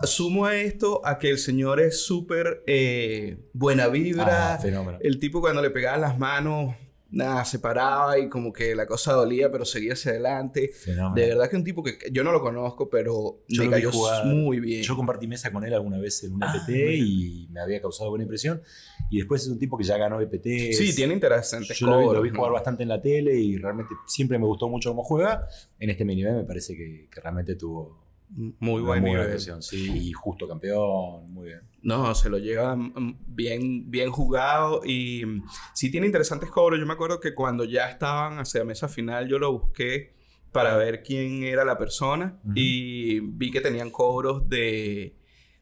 [0.03, 4.55] Sumo a esto a que el señor es súper eh, buena vibra.
[4.55, 4.99] Ah.
[5.01, 6.75] El tipo cuando le pegaban las manos,
[7.15, 10.69] nada, se paraba y como que la cosa dolía, pero seguía hacia adelante.
[10.69, 11.15] fenómeno.
[11.15, 13.91] De verdad que un tipo que yo no lo conozco, pero Yo me cayó
[14.25, 14.83] muy bien.
[14.83, 18.11] Yo compartí mesa con él alguna vez en un Ah, EPT y me había causado
[18.11, 18.61] buena impresión.
[19.11, 20.73] Y después es un tipo que ya ganó EPT.
[20.73, 22.37] sí, tiene interesantes Yo lo vi, lo cobros, vi ¿no?
[22.37, 25.47] jugar bastante en la tele y realmente siempre me gustó mucho cómo juega.
[25.79, 28.03] En este mini me parece que, que realmente tuvo
[28.37, 29.63] Muy buen buena nivel.
[29.63, 31.61] sí, y justo campeón, muy bien.
[31.83, 35.45] No, se lo lleva mm, bien, bien jugado y mm,
[35.75, 36.81] sí tiene interesantes cobros.
[36.81, 40.15] Yo me acuerdo que cuando ya estaban hacia mesa final, yo lo busqué
[40.51, 42.53] para ver quién era la persona Ujú.
[42.57, 45.17] y vi que tenían cobros de,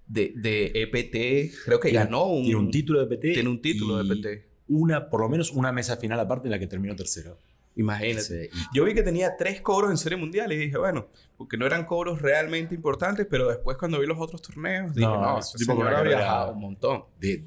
[0.07, 1.55] de, de EPT.
[1.65, 3.33] Creo que Tiene- ganó un, Tiene un título de PT.
[3.35, 4.47] tiene un título y de EPT.
[4.69, 7.37] Una, por lo menos una mesa final aparte en la que terminó tercero.
[7.77, 8.49] Imagínate.
[8.51, 11.09] Sí, Yo vi que tenía tres cobros en serie mundial y dije, bueno,
[11.39, 15.21] porque no eran cobros realmente importantes, pero después cuando vi los otros torneos, dije, No,
[15.21, 17.05] no, es un tipo con señor una ha viajado un montón.
[17.19, 17.45] de-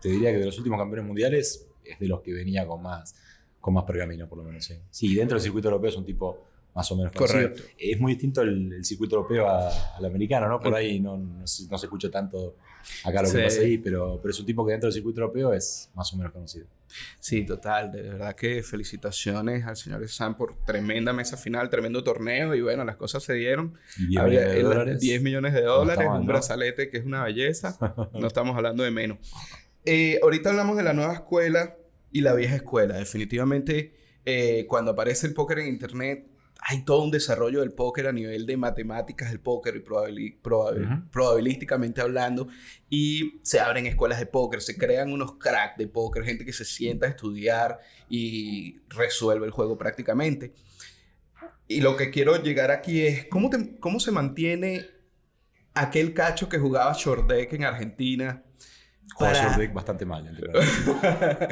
[0.00, 3.14] te diría que de los últimos campeones mundiales es de los que venía con más,
[3.60, 4.64] con más pergamino, por lo menos.
[4.64, 7.48] Sí, sí dentro del circuito europeo es un tipo más o menos conocido.
[7.50, 7.62] Correcto.
[7.78, 10.60] Es muy distinto el, el circuito europeo a- al americano, ¿no?
[10.60, 12.56] Por ahí no, no, se, no se escucha tanto
[13.02, 15.52] acá lo que pasa ahí, pero, pero es un tipo que dentro del circuito europeo
[15.52, 16.66] es más o menos conocido.
[17.18, 17.90] Sí, total.
[17.90, 22.54] De verdad que felicitaciones al señor Sam por tremenda mesa final, tremendo torneo.
[22.54, 23.74] Y bueno, las cosas se dieron.
[23.98, 25.00] Y 10 Había millones de dólares.
[25.00, 27.76] 10 millones de dólares, mal, un brazalete que es una belleza.
[28.12, 29.18] No estamos hablando de menos.
[29.84, 31.76] Eh, ahorita hablamos de la nueva escuela
[32.12, 32.96] y la vieja escuela.
[32.96, 36.30] Definitivamente, eh, cuando aparece el póker en internet,
[36.68, 40.36] hay todo un desarrollo del póker a nivel de matemáticas del póker y probabil-
[41.12, 42.48] probabilísticamente hablando.
[42.90, 46.64] Y se abren escuelas de póker, se crean unos cracks de póker, gente que se
[46.64, 50.54] sienta a estudiar y resuelve el juego prácticamente.
[51.68, 54.86] Y lo que quiero llegar aquí es, ¿cómo, te- cómo se mantiene
[55.74, 58.42] aquel cacho que jugaba short deck en Argentina
[59.18, 60.24] para- deck bastante mal.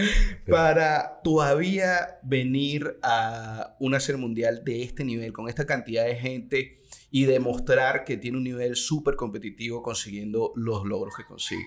[0.49, 6.83] para todavía venir a una serie mundial de este nivel, con esta cantidad de gente
[7.11, 11.67] y demostrar que tiene un nivel súper competitivo consiguiendo los logros que consigue.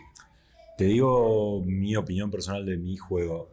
[0.78, 3.50] Te digo mi opinión personal de mi juego.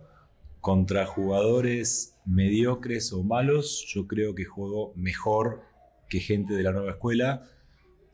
[0.60, 5.62] Contra jugadores mediocres o malos, yo creo que juego mejor
[6.08, 7.48] que gente de la nueva escuela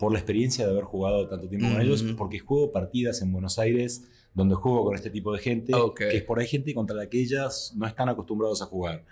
[0.00, 1.82] por la experiencia de haber jugado tanto tiempo con Ujú.
[1.84, 5.98] ellos, porque juego partidas en Buenos Aires donde juego con este tipo de gente, Ok.
[5.98, 9.04] que es por ahí gente contra la que ellas no están acostumbrados a jugar.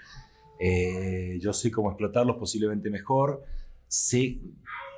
[0.61, 3.45] Eh, yo sé cómo explotarlos posiblemente mejor.
[3.89, 4.39] Sé,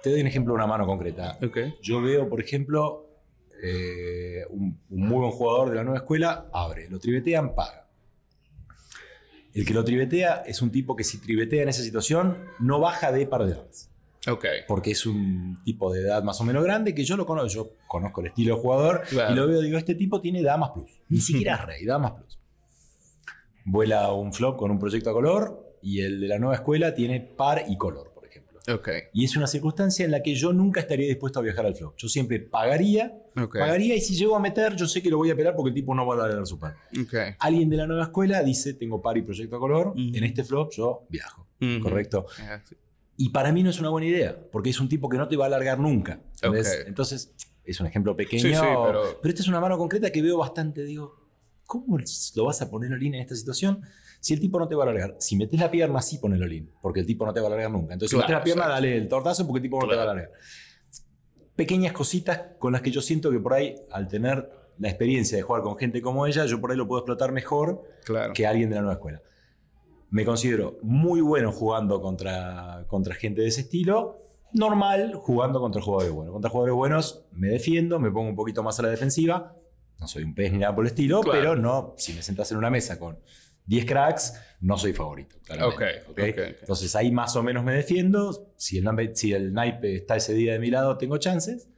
[0.03, 1.38] te doy un ejemplo de una mano concreta.
[1.42, 1.59] Ok.
[1.83, 3.09] Yo veo, por ejemplo,
[3.62, 7.88] eh, un, un muy buen jugador de la nueva escuela, abre, lo tribetean, paga.
[9.53, 13.11] El que lo tribetea es un tipo que si tribetea en esa situación no baja
[13.11, 13.89] de par de damas.
[14.28, 14.44] Ok.
[14.68, 17.70] Porque es un tipo de edad más o menos grande que yo lo conozco, yo
[17.88, 19.33] conozco el estilo de jugador Claro.
[19.33, 21.00] y lo veo, digo, este tipo tiene damas plus.
[21.09, 22.38] Ni siquiera es rey, damas plus.
[23.64, 27.20] Vuela un flop con un proyecto a color y el de la nueva escuela tiene
[27.20, 28.59] par y color, por ejemplo.
[28.74, 28.88] Ok.
[29.12, 31.94] Y es una circunstancia en la que yo nunca estaría dispuesto a viajar al flop.
[31.96, 33.59] Yo siempre pagaría, Ok.
[33.59, 35.74] pagaría y si llego a meter, yo sé que lo voy a pelar porque el
[35.74, 36.76] tipo no va a dar su par.
[37.38, 39.98] Alguien de la nueva escuela dice, tengo par y proyecto a color, Ujú.
[40.14, 41.46] en este flop yo viajo.
[41.61, 41.80] Ujú.
[41.83, 42.26] Correcto.
[42.37, 42.74] Sí.
[43.22, 45.37] Y para mí no es una buena idea, porque es un tipo que no te
[45.37, 46.20] va a alargar nunca.
[46.37, 46.78] ¿entendés?
[46.80, 46.88] Ok.
[46.88, 48.40] Entonces, es un ejemplo pequeño.
[48.42, 49.18] Sí, sí, pero...
[49.20, 51.28] pero- esta es una mano concreta que veo bastante, digo,
[51.66, 53.83] ¿cómo lo vas a poner all-in en esta situación?
[54.20, 55.16] Si el tipo no te va a alargar.
[55.18, 57.70] Si metes la pierna, sí ponelo all-in, porque el tipo no te va a alargar
[57.70, 57.92] nunca.
[57.92, 60.04] Entonces, si metes la pierna, dale el tortazo porque el tipo no te va a
[60.04, 60.30] alargar.
[61.56, 65.42] pequeñas cositas con las que yo siento que por ahí, al tener la experiencia de
[65.42, 67.85] jugar con gente como ella, yo por ahí lo puedo explotar mejor
[68.33, 69.22] que alguien de la nueva escuela.
[70.11, 74.18] Me considero muy bueno jugando contra, contra gente de ese estilo,
[74.53, 76.33] normal jugando contra jugadores buenos.
[76.33, 79.55] Contra jugadores buenos me defiendo, me pongo un poquito más a la defensiva,
[80.01, 81.38] no soy un pez ni nada por el estilo, Claro.
[81.38, 83.18] pero no, si me sentas en una mesa con
[83.66, 85.37] 10 cracks, no soy favorito.
[85.44, 86.18] claramente, Ok, ¿ok?
[86.18, 86.57] ok, ok.
[86.62, 88.53] Entonces ahí más o menos me defiendo.
[88.57, 91.68] Si el, si el naipe está ese día de mi lado, tengo chances.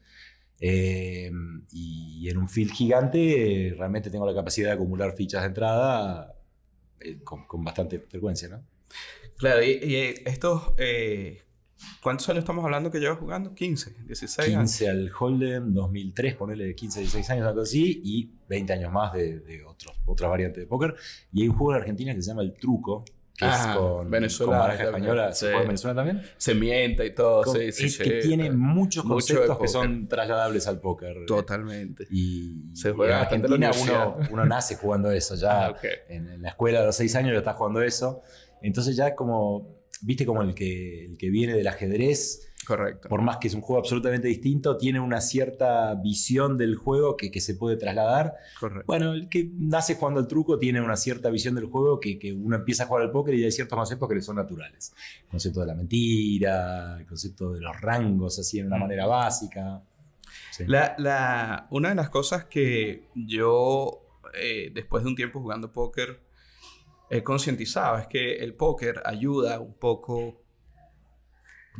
[0.58, 1.30] Eh,
[1.72, 6.34] y en un field gigante eh, realmente tengo la capacidad de acumular fichas de entrada
[7.24, 8.62] con, con bastante frecuencia, ¿no?
[9.36, 10.72] Claro, y, y, eh, estos...
[10.78, 11.42] eh,
[12.00, 13.54] ¿Cuántos años estamos hablando que llevas jugando?
[13.56, 14.70] 15, 16 años.
[14.78, 19.40] 15 al Hold'em, 2003, ponele 15, 16 años, algo así, y 20 años más de,
[19.40, 20.94] de otros, otras variantes de póker.
[21.32, 23.04] Y hay un juego en Argentina que se llama el Truco,
[23.42, 25.32] que Ah, es con, Venezuela con baraja española.
[25.32, 25.44] ¿Se sí.
[25.46, 26.22] juega en Venezuela también?
[26.36, 27.42] Se mienta y todo.
[27.44, 31.26] Con- sí, sí, es sí, que tiene muchos Mucho conceptos que son trasladables al póker.
[31.26, 32.06] Totalmente.
[32.10, 35.34] Y, Se y juega en bastante en Argentina uno, nace jugando eso.
[35.34, 35.76] Ya Ah,
[36.08, 38.22] en, en la escuela de los seis años ya está jugando eso.
[38.62, 43.08] Entonces ya como, viste como el que, el que viene del ajedrez, Correcto.
[43.08, 47.30] por más que es un juego absolutamente distinto, tiene una cierta visión del juego que,
[47.30, 48.34] que se puede trasladar.
[48.60, 48.84] Correcto.
[48.86, 52.32] Bueno, el que nace jugando al truco tiene una cierta visión del juego que, que
[52.32, 54.94] uno empieza a jugar al póker y hay ciertos conceptos que le son naturales.
[55.24, 58.80] El concepto de la mentira, el concepto de los rangos así en una Mm.
[58.80, 59.82] manera básica.
[60.50, 60.64] Sí.
[60.66, 64.02] La, la- una de las cosas que yo,
[64.34, 66.20] eh, después de un tiempo jugando póker,
[67.10, 70.41] he concientizado es que el póker ayuda un poco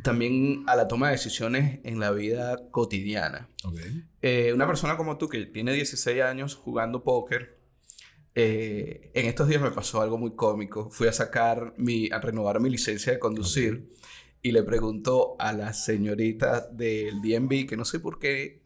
[0.01, 3.49] también a la toma de decisiones en la vida cotidiana.
[4.21, 7.59] Eh, una persona como tú que tiene 16 años jugando póker,
[8.35, 10.89] eh, en estos días me pasó algo muy cómico.
[10.89, 13.89] Fui a sacar mi, a renovar mi licencia de conducir
[14.41, 18.62] y le pregunto a la señorita del DMV, que no sé por qué,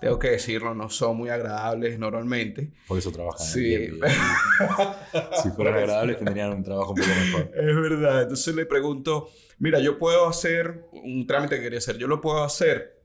[0.00, 2.72] tengo que decirlo, no son muy agradables normalmente.
[2.86, 3.46] Por eso trabajan.
[3.46, 3.74] en Sí.
[3.74, 4.04] Airbnb.
[5.42, 7.50] si fueran agradables tendrían un trabajo un poco mejor.
[7.54, 8.22] Es verdad.
[8.22, 9.28] Entonces le pregunto,
[9.58, 13.02] mira, yo puedo hacer un trámite que quería hacer, yo lo puedo hacer.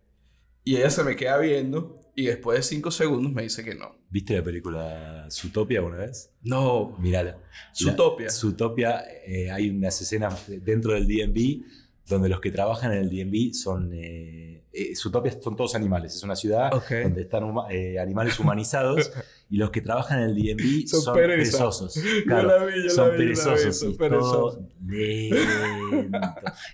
[0.63, 3.95] Y ella se me queda viendo y después de cinco segundos me dice que no.
[4.09, 6.31] ¿Viste la película Zootopia alguna vez?
[6.43, 6.95] No.
[6.99, 7.37] Mírala.
[7.75, 8.27] Zootopia.
[8.27, 11.63] La- Zootopia, eh, hay unas escenas dentro del DMV
[12.07, 13.89] donde los que trabajan en el DMV son...
[13.93, 16.15] Eh, eh, Zootopia son todos animales.
[16.15, 16.91] Es una ciudad Ok.
[17.03, 19.11] donde están huma- eh, animales humanizados
[19.49, 21.95] y los que trabajan en el DMV Son son, perezosos.
[21.95, 23.79] Yo Claro, la vi, yo son la vi, la vi, perezosos.
[23.79, 24.55] son y perezosos.
[24.55, 25.35] todo lento.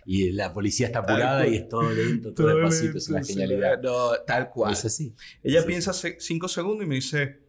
[0.05, 2.97] Y la policía está apurada y es todo lento, todo, Todo despacito.
[2.97, 3.33] Es una lento, sí.
[3.33, 3.81] genialidad.
[3.81, 4.73] No, tal cual.
[4.73, 5.15] Es así.
[5.43, 7.41] Ella Sí, piensa se- cinco segundos y me dice,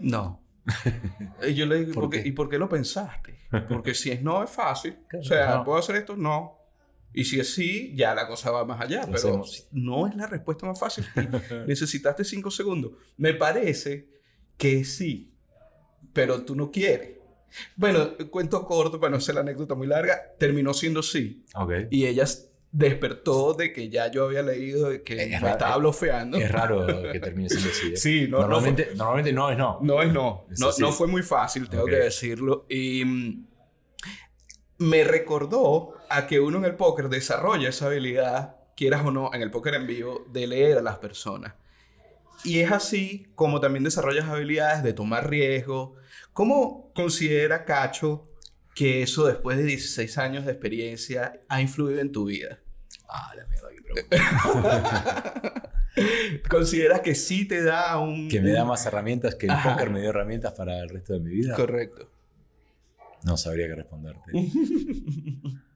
[0.00, 0.40] no.
[1.48, 2.22] y yo le digo, ¿Por ¿por qué?
[2.22, 2.28] qué?
[2.28, 3.34] ¿y por qué lo pensaste?
[3.68, 4.96] Porque si es no, es fácil.
[5.08, 5.64] Claro, o sea, no.
[5.64, 6.16] ¿puedo hacer esto?
[6.16, 6.58] No.
[7.14, 9.02] Y si es sí, ya la cosa va más allá.
[9.04, 9.68] Pero hacemos.
[9.72, 11.04] no es la respuesta más fácil.
[11.66, 12.92] Necesitaste cinco segundos.
[13.16, 14.08] Me parece
[14.56, 15.32] que sí,
[16.12, 17.18] pero tú no quieres.
[17.76, 20.18] Bueno, cuento corto para no hacer la anécdota muy larga.
[20.38, 21.42] Terminó siendo sí.
[21.54, 21.72] Ok.
[21.90, 22.24] Y ella
[22.70, 26.38] despertó de que ya yo había leído de que Es me raro, estaba blofeando.
[26.38, 27.92] Es raro que termine siendo así.
[27.92, 27.96] ¿eh?
[27.98, 29.78] Sí, no, no, normalmente, normalmente no es no.
[29.82, 30.46] no es no.
[30.50, 31.90] Es No, no fue muy fácil, tengo Ok.
[31.90, 32.64] que decirlo.
[32.70, 33.46] Y mm,
[34.78, 39.42] me recordó a que uno en el póker desarrolla esa habilidad, quieras o no, en
[39.42, 41.54] el póker en vivo, de leer a las personas.
[42.44, 45.94] Y es así como también desarrollas habilidades de tomar riesgo.
[46.32, 48.24] ¿Cómo considera Cacho
[48.74, 52.58] que eso después de 16 años de experiencia ha influido en tu vida?
[53.08, 55.72] Ah, la mierda que pregunta.
[56.48, 58.28] ¿Consideras que sí te da un...
[58.28, 59.74] Que me da más herramientas, que el Ajá.
[59.74, 61.54] póker me dio herramientas para el resto de mi vida.
[61.54, 62.10] Correcto.
[63.24, 64.32] No sabría qué responderte.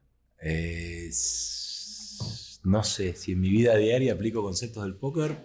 [0.48, 5.36] Es- no sé, si en mi vida diaria aplico conceptos del póker,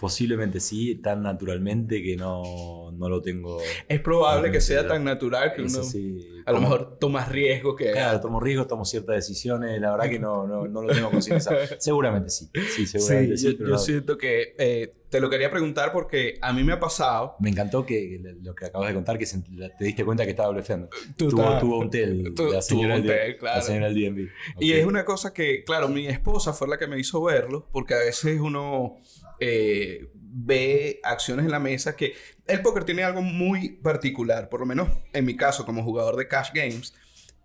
[0.00, 3.58] posiblemente sí, tan naturalmente que no, no lo tengo.
[3.86, 7.92] Es probable que sea tan natural que uno así, a lo mejor tomas riesgo que...
[7.92, 11.52] Claro, tomo riesgos, tomo ciertas decisiones, la verdad que no, no, no lo tengo conciencia.
[11.78, 13.48] Seguramente sí, sí, seguramente sí.
[13.50, 16.80] Sí, yo, yo siento que eh, te lo quería preguntar porque a mí me ha
[16.80, 17.36] pasado.
[17.40, 20.50] Me encantó que lo que acabas de contar, que se- te diste cuenta que estaba
[20.50, 20.88] blefeando.
[21.16, 23.56] Tuvo, tuvo un tel, tu- la señora, tuvo un tel, claro.
[23.58, 24.28] la señora del DMV.
[24.60, 24.78] Y Ok.
[24.78, 27.98] es una cosa que, claro, mi esposa fue la que me hizo verlo, porque a
[27.98, 28.96] veces uno
[29.40, 32.14] eh, ve acciones en la mesa que
[32.46, 36.28] el póker tiene algo muy particular, por lo menos en mi caso como jugador de
[36.28, 36.94] Cash Games,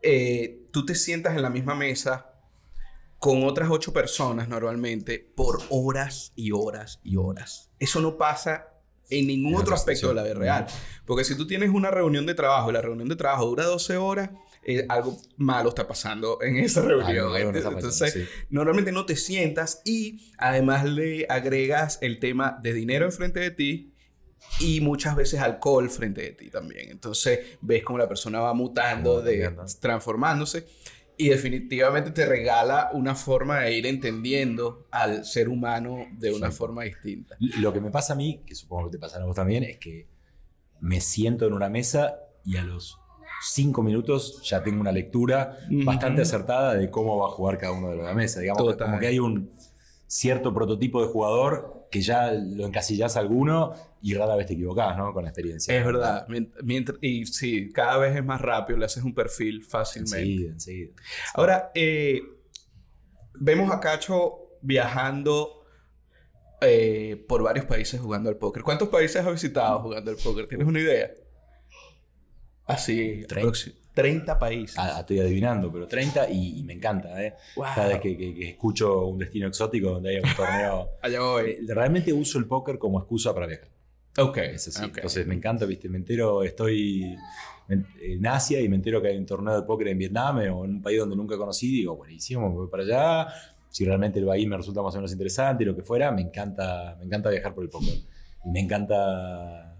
[0.01, 2.31] eh, tú te sientas en la misma mesa
[3.17, 7.71] con otras ocho personas normalmente por horas y horas y horas.
[7.79, 8.74] Eso no pasa
[9.09, 10.67] en ningún otro aspecto de la vida real.
[11.05, 13.97] Porque si tú tienes una reunión de trabajo y la reunión de trabajo dura 12
[13.97, 14.29] horas,
[14.63, 17.55] eh, algo malo está pasando en esa reunión.
[17.55, 18.25] Entonces, sí.
[18.49, 23.93] normalmente no te sientas y además le agregas el tema de dinero enfrente de ti
[24.59, 26.89] y muchas veces alcohol frente de ti también.
[26.89, 30.65] Entonces ves cómo la persona va mutando, de, transformándose
[31.17, 36.57] y definitivamente te regala una forma de ir entendiendo al ser humano de una Sí.
[36.57, 37.35] forma distinta.
[37.59, 39.77] Lo que me pasa a mí, que supongo que te pasará a vos también, es
[39.77, 40.07] que
[40.81, 42.99] me siento en una mesa y a los
[43.41, 47.89] cinco minutos ya tengo una lectura bastante acertada de cómo va a jugar cada uno
[47.91, 48.39] de la mesa.
[48.39, 48.87] Digamos, Total.
[48.87, 49.51] como que hay un
[50.07, 55.13] cierto prototipo de jugador que ya lo encasillas alguno y rara vez te equivocas, ¿no?
[55.13, 55.79] Con la experiencia.
[55.79, 56.27] Es verdad.
[56.61, 60.19] Mientras, y sí, cada vez es más rápido, le haces un perfil fácilmente.
[60.19, 60.91] Enseguida, enseguida.
[61.35, 62.21] Ahora, eh,
[63.35, 65.65] vemos a Cacho viajando
[66.59, 68.61] eh, por varios países jugando al póker.
[68.61, 70.47] ¿Cuántos países has visitado jugando al póker?
[70.47, 71.11] ¿Tienes una idea?
[72.65, 73.57] Así, 30,
[73.95, 74.77] 30 países.
[74.77, 77.33] Ah, estoy adivinando, pero 30 y, y me encanta, ¿eh?
[77.55, 77.65] Wow.
[77.73, 80.91] Cada vez que, que- que escucho un destino exótico donde hay un torneo.
[81.01, 81.49] Allá voy.
[81.51, 83.69] Eh, Realmente uso el póker como excusa para viajar.
[84.17, 84.37] Ok.
[84.37, 84.83] Es así.
[84.85, 84.97] ok.
[84.97, 87.15] Entonces me encanta, viste, me entero, estoy
[87.67, 90.71] en, Asia y me entero que hay un torneo de póker en Vietnam o en
[90.75, 93.27] un país donde nunca conocí, digo, buenísimo, me voy para allá.
[93.69, 96.21] Si realmente el país me resulta más o menos interesante y lo que fuera, me
[96.21, 97.95] encanta, me encanta viajar por el póker.
[98.45, 99.74] Y me encanta,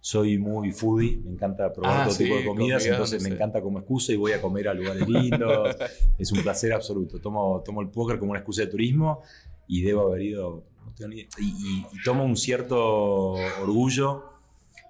[0.00, 3.28] soy muy foodie, me encanta probar Ah, todo sí, tipo de comidas, comida, entonces no
[3.28, 5.76] me encanta como excusa y voy a comer a lugares lindos.
[6.18, 7.20] es un placer absoluto.
[7.20, 9.22] Tomo, tomo el póker como una excusa de turismo
[9.66, 11.28] y debo haber ido, no tengo ni idea.
[11.38, 13.32] y, y- y tomo un cierto
[13.62, 14.24] orgullo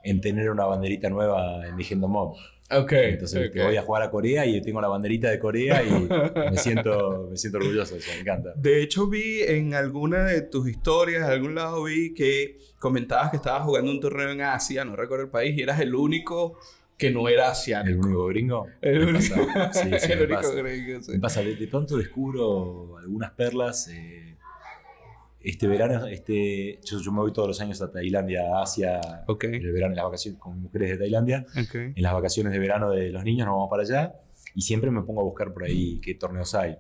[0.05, 2.37] en tener una banderita nueva en mi Gendo Mob.
[2.71, 2.93] Ok.
[2.93, 3.53] Entonces ok.
[3.55, 5.91] que voy a jugar a Corea y tengo la banderita de Corea y
[6.51, 8.53] me siento, me siento orgulloso eso, me encanta.
[8.57, 13.37] De hecho, vi en alguna de tus historias, en algún lado vi que comentabas que
[13.37, 16.59] estabas jugando un torneo en Asia, no recuerdo el país, y eras el único
[16.97, 17.97] que no era asiático.
[18.01, 18.67] El único gringo.
[18.83, 19.23] El único.
[19.73, 20.55] Sí, sí, el me único pasa.
[20.55, 21.13] gringo, sí.
[21.13, 23.89] Me pasa, de, de pronto descubro algunas perlas.
[23.89, 24.28] eh,
[25.41, 29.45] este verano, este, yo, yo me voy todos los años a Tailandia, a Asia, Ok.
[29.45, 31.47] en el verano, en las vacaciones con mujeres de Tailandia.
[31.61, 31.75] Ok.
[31.75, 34.15] En las vacaciones de verano de los niños nos vamos para allá
[34.55, 36.77] y siempre me pongo a buscar por ahí qué torneos hay.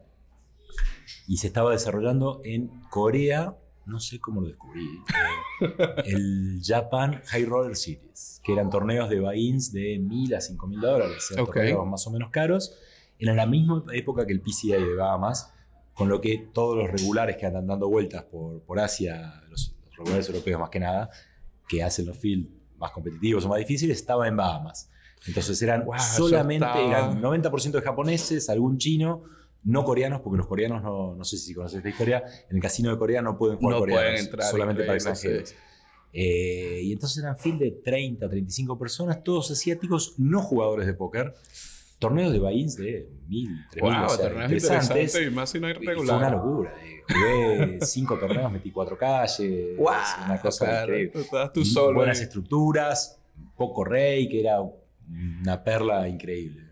[1.27, 3.55] Y se estaba desarrollando en Corea,
[3.87, 4.87] no sé cómo lo descubrí,
[5.61, 10.81] eh, el Japan High Roller Series, que eran torneos de buy-ins de 1000 a 5000
[10.81, 11.55] dólares, eran Ok.
[11.55, 12.77] torneos más o menos caros.
[13.21, 15.53] Era la misma época que el PCA de Bahamas,
[15.99, 19.97] con lo que todos los regulares que andan dando vueltas por, por Asia, los, los
[19.99, 21.11] regulares europeos más que nada,
[21.69, 24.89] que hacen los field más competitivos o más difíciles, estaban en Bahamas.
[25.27, 29.25] Entonces eran Wow, solamente, estaba- eran 90% de japoneses, algún chino,
[29.65, 32.91] no coreanos, porque los coreanos no, no sé si conoces la historia, en el casino
[32.93, 35.55] de Corea no pueden jugar No coreanos, pueden entrar, solamente para extranjeros.
[36.13, 41.35] Eh, y entonces eran field de 30, 35 personas, todos asiáticos, no jugadores de póker.
[41.99, 44.89] Torneos de buy-ins de 1000, 3000, Wow, o sea, torneos interesantes.
[44.91, 46.33] interesantes y más si no hay Y Fue una regular.
[46.33, 46.75] locura.
[46.85, 47.03] eh.
[47.09, 49.77] Jugué cinco torneos, metí cuatro calles.
[49.77, 49.89] Wow,
[50.27, 51.21] una cosa claro, increíble.
[51.23, 51.95] Estabas tú solo.
[51.97, 52.25] Buenas ahí.
[52.25, 53.21] estructuras,
[53.57, 56.68] poco rey, que era una perla increíble.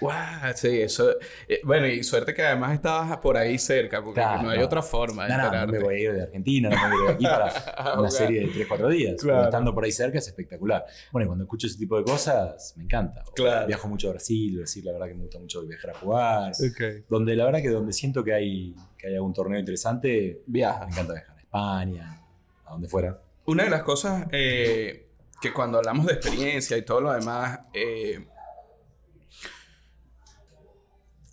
[0.00, 0.12] Wow,
[0.54, 1.10] sí, eso.
[1.48, 4.64] eh, bueno, y suerte que además estabas por ahí cerca, porque Claro, no hay no.
[4.64, 6.98] otra forma de No, no, no me voy a ir de Argentina, no me voy
[6.98, 9.16] a ir de aquí para una serie de 3-4 días.
[9.20, 9.44] Claro.
[9.44, 10.84] Estando por ahí cerca es espectacular.
[11.12, 13.22] Bueno, y cuando escucho ese tipo de cosas, me encanta.
[13.28, 13.66] O Claro.
[13.66, 16.52] Viajo mucho a Brasil, Brasil la verdad que me gusta mucho viajar a jugar.
[16.52, 17.04] Ok.
[17.08, 20.86] Donde la verdad que donde siento que hay, que hay algún torneo interesante, me Viaja.
[20.88, 21.36] encanta viajar.
[21.36, 22.20] A España,
[22.66, 23.20] a donde fuera.
[23.46, 25.06] Una de las cosas eh,
[25.40, 28.26] que cuando hablamos de experiencia y todo lo demás, eh,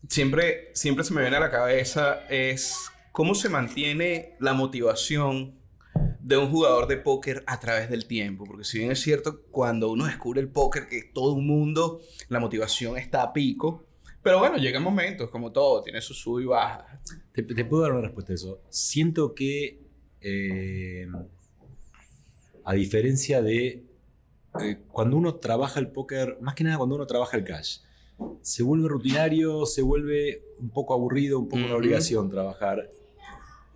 [0.10, 5.56] siempre, siempre se me viene a la cabeza es cómo se mantiene la motivación
[6.20, 8.46] de un jugador de póker a través del tiempo.
[8.46, 12.40] Porque si bien es cierto, cuando uno descubre el póker, que todo un mundo, la
[12.40, 13.86] motivación está a pico.
[14.22, 17.00] Pero bueno, llegan momentos, como todo, tiene su sub y baja.
[17.32, 18.62] Te, te puedo dar una respuesta a eso.
[18.70, 19.84] Siento que,
[20.22, 21.08] eh,
[22.64, 23.86] a diferencia de
[24.62, 27.80] eh, cuando uno trabaja el póker, más que nada cuando uno trabaja el cash,
[28.42, 31.78] se vuelve rutinario, se vuelve un poco aburrido, un poco una Ujú.
[31.78, 32.90] obligación trabajar.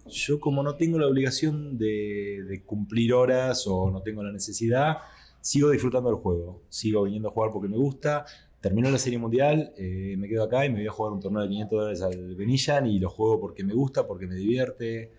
[0.08, 4.98] Yo como no tengo la obligación de, de cumplir horas o no tengo la necesidad,
[5.42, 6.62] sigo disfrutando del juego.
[6.70, 8.26] Sigo viniendo a jugar porque me gusta.
[8.62, 11.42] Terminó la serie mundial, eh, me quedo acá y me voy a jugar un torneo
[11.44, 15.12] de 500 dólares al Venillan y lo juego porque me gusta, porque me divierte.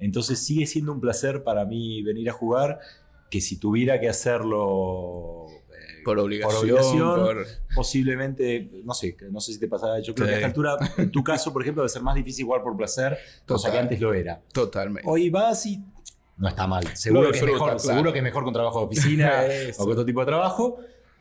[0.00, 2.80] Entonces sigue siendo un placer para mí venir a jugar
[3.30, 5.46] que si tuviera que hacerlo
[6.04, 6.60] Por obligación.
[6.60, 10.30] obligación, por- posiblemente, no sé, no sé si te pasaba, yo creo Sí.
[10.30, 12.76] que a esta altura, en tu caso, por ejemplo, debe ser más difícil jugar por
[12.76, 14.40] placer, cosa que antes lo era.
[14.52, 15.08] Totalmente.
[15.10, 15.82] Hoy vas y
[16.36, 16.86] no está mal.
[16.96, 17.78] Seguro, que, es mejor, claro.
[17.78, 19.42] seguro que es mejor con trabajo de oficina
[19.78, 20.78] o con otro tipo de trabajo,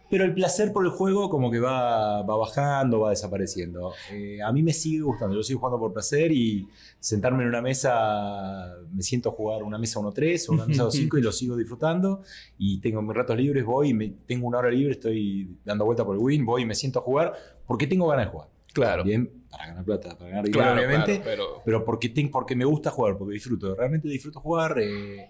[0.10, 3.94] Pero el placer por el juego como que va, va bajando, va desapareciendo.
[4.12, 6.68] Eh, a mí me sigue gustando, yo sigo jugando por placer y
[7.00, 11.18] sentarme en una mesa, me siento a jugar una mesa 1-3 o una mesa 2-5
[11.20, 12.22] y lo sigo disfrutando.
[12.58, 16.16] Y tengo mis ratos libres, voy, me, tengo una hora libre, estoy dando vuelta por
[16.16, 17.34] el win, voy y me siento a jugar
[17.68, 18.48] porque tengo ganas de jugar.
[18.74, 19.04] Claro.
[19.04, 21.22] Bien, para ganar plata, para ganar dinero, Claro, obviamente.
[21.22, 21.62] claro, pero...
[21.66, 23.74] Pero porque, te- porque me gusta jugar, porque disfruto.
[23.76, 24.78] Realmente disfruto jugar.
[24.80, 25.30] eh,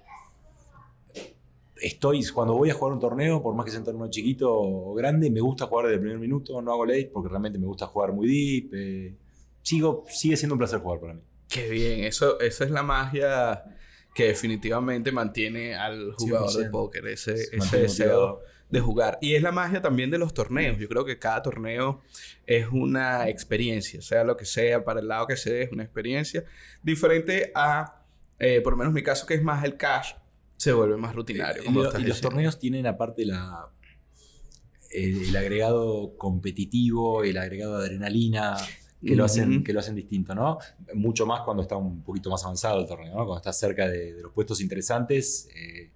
[1.81, 4.93] estoy, cuando voy a jugar un torneo, por más que sea un torneo chiquito o
[4.93, 7.87] grande, me gusta jugar desde el primer minuto, no hago late porque realmente me gusta
[7.87, 8.73] jugar muy deep.
[8.73, 9.15] eh,
[9.61, 11.21] sigo, sigue siendo un placer jugar para mí.
[11.47, 13.63] Qué bien, eso, esa es la magia
[14.13, 16.71] que definitivamente mantiene al jugador de 100%.
[16.71, 18.41] póker, ese, Se ese deseo motivado.
[18.69, 19.17] de jugar.
[19.21, 20.77] Y es la magia también de los torneos.
[20.77, 22.01] Yo creo que cada torneo
[22.45, 26.43] es una experiencia, sea lo que sea, para el lado que sea, es una experiencia
[26.83, 28.03] diferente a,
[28.39, 30.13] eh, por lo menos mi caso, que es más el cash,
[30.59, 31.61] se vuelve más rutinario.
[31.61, 33.65] Eh, como y, lo- estás y los torneos tienen aparte la,
[34.91, 38.55] el, el agregado competitivo, el agregado de adrenalina,
[39.01, 40.57] que lo, hacen, que lo hacen distinto, ¿no?
[40.93, 43.25] Mucho más cuando está un poquito más avanzado el torneo, ¿no?
[43.25, 45.91] Cuando está cerca de, de los puestos interesantes, eh,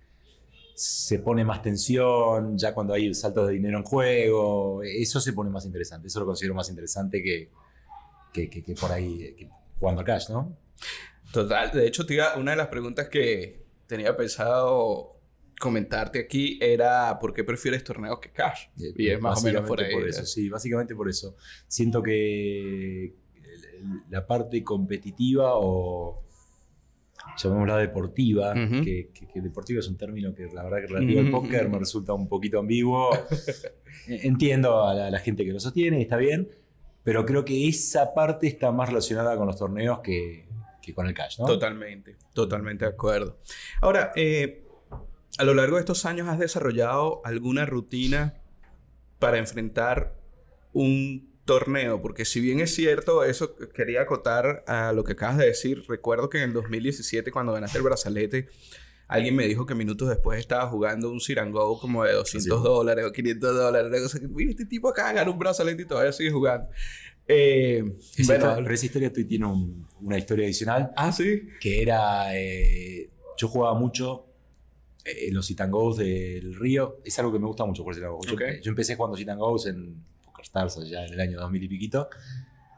[0.74, 5.50] se pone más tensión, ya cuando hay saltos de dinero en juego, eso se pone
[5.50, 7.50] más interesante, eso lo considero más interesante que,
[8.32, 10.56] que, que- que por ahí, que jugando al cash, ¿no?
[11.34, 15.12] Total, de hecho, iba- una de las preguntas que tenía pensado
[15.60, 18.66] comentarte aquí era ¿por qué prefieres torneos que cash?
[18.82, 20.10] Eh, Y es más o menos por ahí.
[20.10, 21.36] eso, sí, básicamente por eso.
[21.68, 23.14] Siento que
[24.10, 26.24] la parte competitiva o
[27.38, 28.54] llamémosla deportiva,
[28.84, 31.80] que, que- que deportiva es un término que la verdad que relativo al póker me
[31.80, 33.10] resulta un poquito ambiguo.
[34.08, 36.50] Entiendo a la, a la gente que lo sostiene y está bien,
[37.04, 40.46] pero creo que esa parte está más relacionada con los torneos que,
[40.84, 41.46] que con el cash, ¿no?
[41.46, 43.40] Totalmente, totalmente de acuerdo.
[43.82, 44.66] Ahora, eh,
[45.38, 48.36] a lo largo de estos años has desarrollado alguna rutina
[49.20, 50.16] para enfrentar
[50.74, 55.46] un torneo, porque si bien es cierto, eso quería acotar a lo que acabas de
[55.46, 58.48] decir, recuerdo que en el 2017 cuando ganaste el brazalete,
[59.08, 62.64] alguien me dijo que minutos después estaba jugando un Sirango como de 200 Así es.
[62.64, 65.86] dólares o 500 dólares, una cosa que, mira, este tipo acá ganó un brazalete y
[65.86, 66.70] todavía sigue jugando.
[67.28, 67.82] Eh,
[68.28, 68.66] bueno, historia-
[69.24, 71.44] tiene un- una historia adicional ah, sí.
[71.60, 72.36] que era.
[72.38, 74.26] eh, yo jugaba mucho
[75.06, 77.00] eh, los goes del Río.
[77.04, 78.26] Es algo que me gusta mucho sit and goes.
[78.28, 79.96] Yo, yo empecé jugando sit and goes en
[80.26, 82.10] PokerStars allá en el año 2000 y piquito.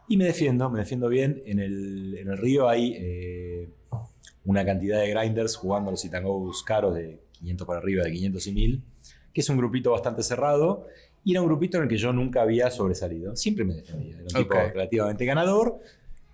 [0.08, 1.42] Y me defiendo, me defiendo bien.
[1.46, 3.70] En el, en el Río hay eh,
[4.46, 8.52] una cantidad de grinders jugando los goes caros de 500 para arriba, de 500 y
[8.54, 8.84] 1000,
[9.34, 10.86] que es un grupito bastante cerrado.
[11.26, 13.36] Y era un grupito en el que yo nunca había sobresalido.
[13.36, 14.14] Siempre me defendía.
[14.16, 14.74] Era un tipo Ok.
[14.74, 15.80] relativamente ganador.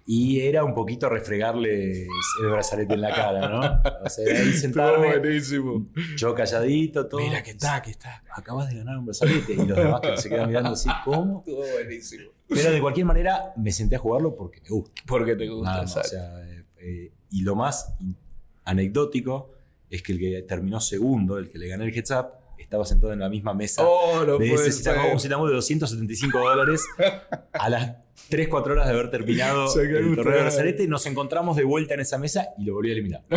[0.05, 2.07] Y era un poquito refregarles
[2.43, 3.81] el brazalete en la cara, ¿no?
[4.03, 5.85] O sea, era ahí sentarme, buenísimo.
[6.17, 7.21] yo calladito, todo.
[7.21, 8.21] Mira que está, que está.
[8.35, 9.53] Acabas de ganar un brazalete.
[9.53, 11.39] Y los demás que se quedan mirando así, ¿cómo?
[11.45, 12.31] Estuvo buenísimo.
[12.49, 15.01] Pero de cualquier manera me senté a jugarlo porque me gusta.
[15.07, 16.09] Porque te gusta, Nada o exacto.
[16.09, 17.93] sea, eh, eh, y lo más
[18.65, 19.49] anecdótico
[19.89, 22.25] es que el que terminó segundo, el que le gané el heads up,
[22.71, 25.13] estaba sentado en la misma mesa Oh, no de ese Citamo, ser.
[25.13, 26.81] un Citamo de 275 dólares
[27.51, 27.97] a las
[28.31, 31.93] 3, 4 horas de haber terminado Se el torneo de brazalete, nos encontramos de vuelta
[31.93, 33.21] en esa mesa y lo volví a eliminar.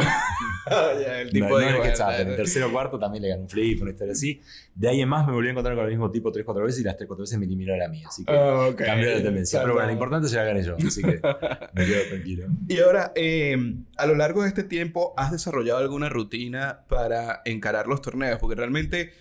[0.66, 3.50] Ya, el tipo no, de no en el en tercero cuarto también le gané un
[3.50, 4.40] flip, una historia así.
[4.74, 6.80] De ahí en más me volví a encontrar con el mismo tipo 3, 4 veces
[6.80, 8.08] y las 3, 4 veces me eliminó a la mía.
[8.08, 8.76] Así que Ah, ok.
[8.76, 9.60] cambió la tendencia.
[9.60, 11.20] Pero bueno, lo importante es que la gané yo, así que
[11.74, 12.46] me quedo tranquilo.
[12.66, 17.86] Y ahora, eh, a lo largo de este tiempo, ¿has desarrollado alguna rutina para encarar
[17.86, 18.38] los torneos?
[18.38, 19.12] Porque realmente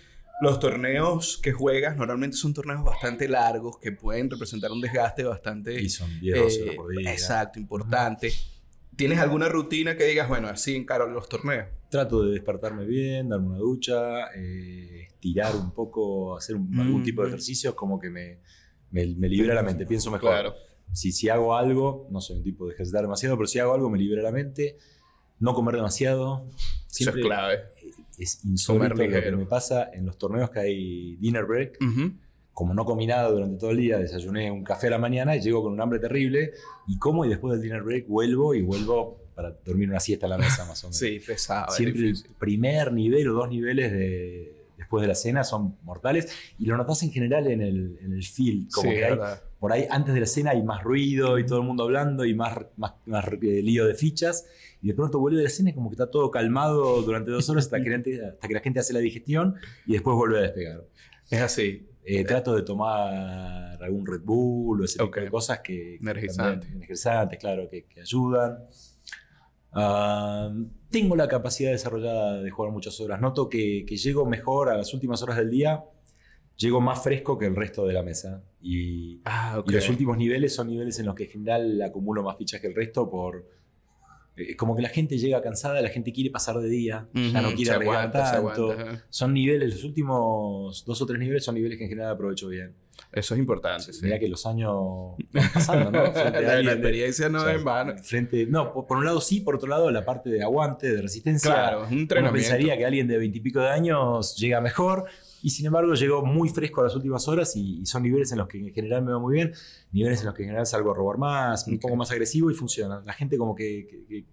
[0.44, 5.80] los torneos que juegas normalmente son torneos bastante largos que pueden representar un desgaste bastante...
[5.82, 7.12] Y son 10, 12 horas eh, por día.
[7.12, 8.32] exacto, importante.
[8.96, 11.66] ¿Tienes alguna rutina que digas, bueno, así encaro los torneos?
[11.90, 17.04] Trato de despertarme bien, darme una ducha, eh, estirar un poco, hacer un- algún Mm.
[17.04, 18.38] tipo de ejercicios, como que me,
[18.92, 20.54] me, me libera la mente, pienso mejor.
[20.92, 23.90] Si, si hago algo, no soy un tipo de ejercitar demasiado, pero si hago algo
[23.90, 24.76] me libera la mente.
[25.40, 26.48] No comer demasiado.
[26.94, 27.64] Siempre Eso es clave.
[28.18, 31.78] es insólito lo que me pasa en los torneos que hay dinner break.
[31.80, 32.12] Ujú.
[32.52, 35.40] Como no comí nada durante todo el día, desayuné un café a la mañana y
[35.40, 36.52] llego con un hambre terrible
[36.86, 40.28] y como y después del dinner break vuelvo y vuelvo para dormir una siesta a
[40.28, 40.96] la mesa más o menos.
[40.98, 41.66] Sí, pesado.
[41.70, 46.32] es Siempre el primer nivel o dos niveles de, después de la cena son mortales
[46.60, 49.18] y lo notas en general en el, en el field, como Sí, que hay,
[49.58, 52.34] por ahí antes de la cena hay más ruido y todo el mundo hablando y
[52.34, 54.46] más, más, más eh, lío de fichas
[54.84, 57.64] y de pronto vuelve la cena y como que está todo calmado durante dos horas
[57.64, 59.54] hasta que, la gente- hasta que la gente hace la digestión
[59.86, 60.84] y después vuelve a despegar.
[61.30, 61.88] Es así.
[62.04, 66.60] Eh, trato de tomar algún Red Bull o ese tipo de cosas que, que Energizante.
[66.66, 68.58] también- energizantes, claro, que, que ayudan.
[70.90, 73.20] Tengo la capacidad desarrollada de jugar muchas horas.
[73.20, 75.82] Noto que, que llego mejor a las últimas horas del día
[76.56, 78.44] llego más fresco que el resto de la mesa.
[78.60, 82.36] Y, Ah, y los últimos niveles son niveles en los que en general acumulo más
[82.36, 83.48] fichas que el resto por...
[84.36, 87.52] eh, como que la gente llega cansada, la gente quiere pasar de día, ya no
[87.54, 88.72] quiere arriesgar tanto.
[88.72, 89.04] aguanta.
[89.10, 92.74] Son niveles, los últimos dos o tres niveles son niveles que en general aprovecho bien.
[93.12, 94.00] Eso es importante, sí.
[94.02, 94.72] Mira que los años
[95.32, 96.04] van pasando, ¿no?
[96.12, 97.94] Frente a la, de- experiencia no o sea, es en vano.
[98.02, 101.02] Frente, no, por, por un lado sí, por otro lado la parte de aguante, de
[101.02, 101.50] resistencia.
[101.52, 102.34] Claro, es un Uno entrenamiento.
[102.48, 105.04] pensaría que alguien de veintipico de años llega mejor
[105.46, 108.38] y sin embargo llegó muy fresco a las últimas horas y, y son niveles en
[108.38, 109.52] los que en general me va muy bien,
[109.92, 112.54] niveles en los que en general salgo a robar más, un poco más agresivo y
[112.54, 113.02] funciona.
[113.04, 114.24] La gente como que, que- que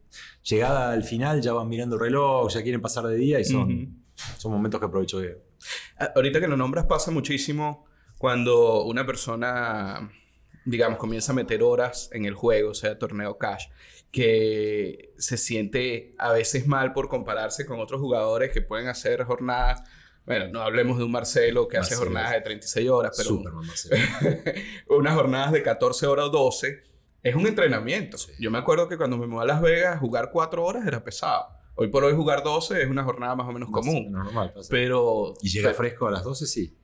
[0.43, 3.71] llegada al final ya van mirando el reloj, ya quieren pasar de día y son,
[3.83, 3.91] Ujú.
[4.37, 5.37] son momentos que aprovecho bien.
[5.99, 7.85] Ah, Ahorita que lo nombras pasa muchísimo
[8.17, 10.11] cuando una persona,
[10.65, 13.65] digamos, comienza a meter horas en el juego, o sea, torneo cash,
[14.11, 19.81] que se siente a veces mal por compararse con otros jugadores que pueden hacer jornadas.
[20.25, 22.11] Bueno, no hablemos de un Marcelo que hace Marcelo.
[22.11, 24.01] jornadas de 36 horas, pero Superman, Marcelo.
[24.89, 26.83] unas jornadas de 14 horas o 12
[27.23, 28.17] es un entrenamiento.
[28.17, 28.31] Sí.
[28.39, 31.47] Yo me acuerdo que cuando me mudé a Las Vegas, jugar 4 horas era pesado.
[31.75, 34.11] Hoy por hoy jugar 12 es una jornada más o menos común.
[34.11, 34.53] No, normal.
[34.69, 36.77] Pero, y llega pero fresco a las 12, sí.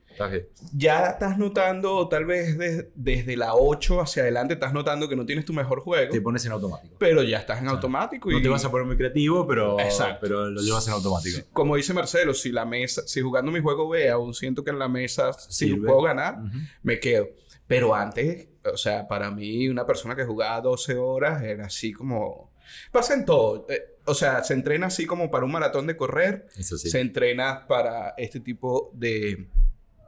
[0.72, 5.24] Ya estás notando, tal vez de- desde la 8 hacia adelante, estás notando que no
[5.26, 6.96] tienes tu mejor juego, Te pones en automático.
[6.98, 7.76] pero ya estás en Claro.
[7.76, 8.30] automático.
[8.30, 10.18] Y No te vas a poner muy creativo, pero, Exacto.
[10.20, 11.38] pero lo llevas en automático.
[11.52, 14.78] Como dice Marcelo, si la mesa, si jugando mi juego B aún siento que en
[14.78, 15.86] la mesa si Sirve.
[15.86, 16.58] puedo ganar, Ujú.
[16.82, 17.28] me quedo.
[17.66, 22.50] Pero antes, o sea, para mí, una persona que jugaba 12 horas era así como.
[22.92, 23.66] Pasa en todo.
[23.68, 26.88] Eh, o sea, se entrena así como para un maratón de correr, Eso sí.
[26.90, 29.48] se entrena para este tipo de,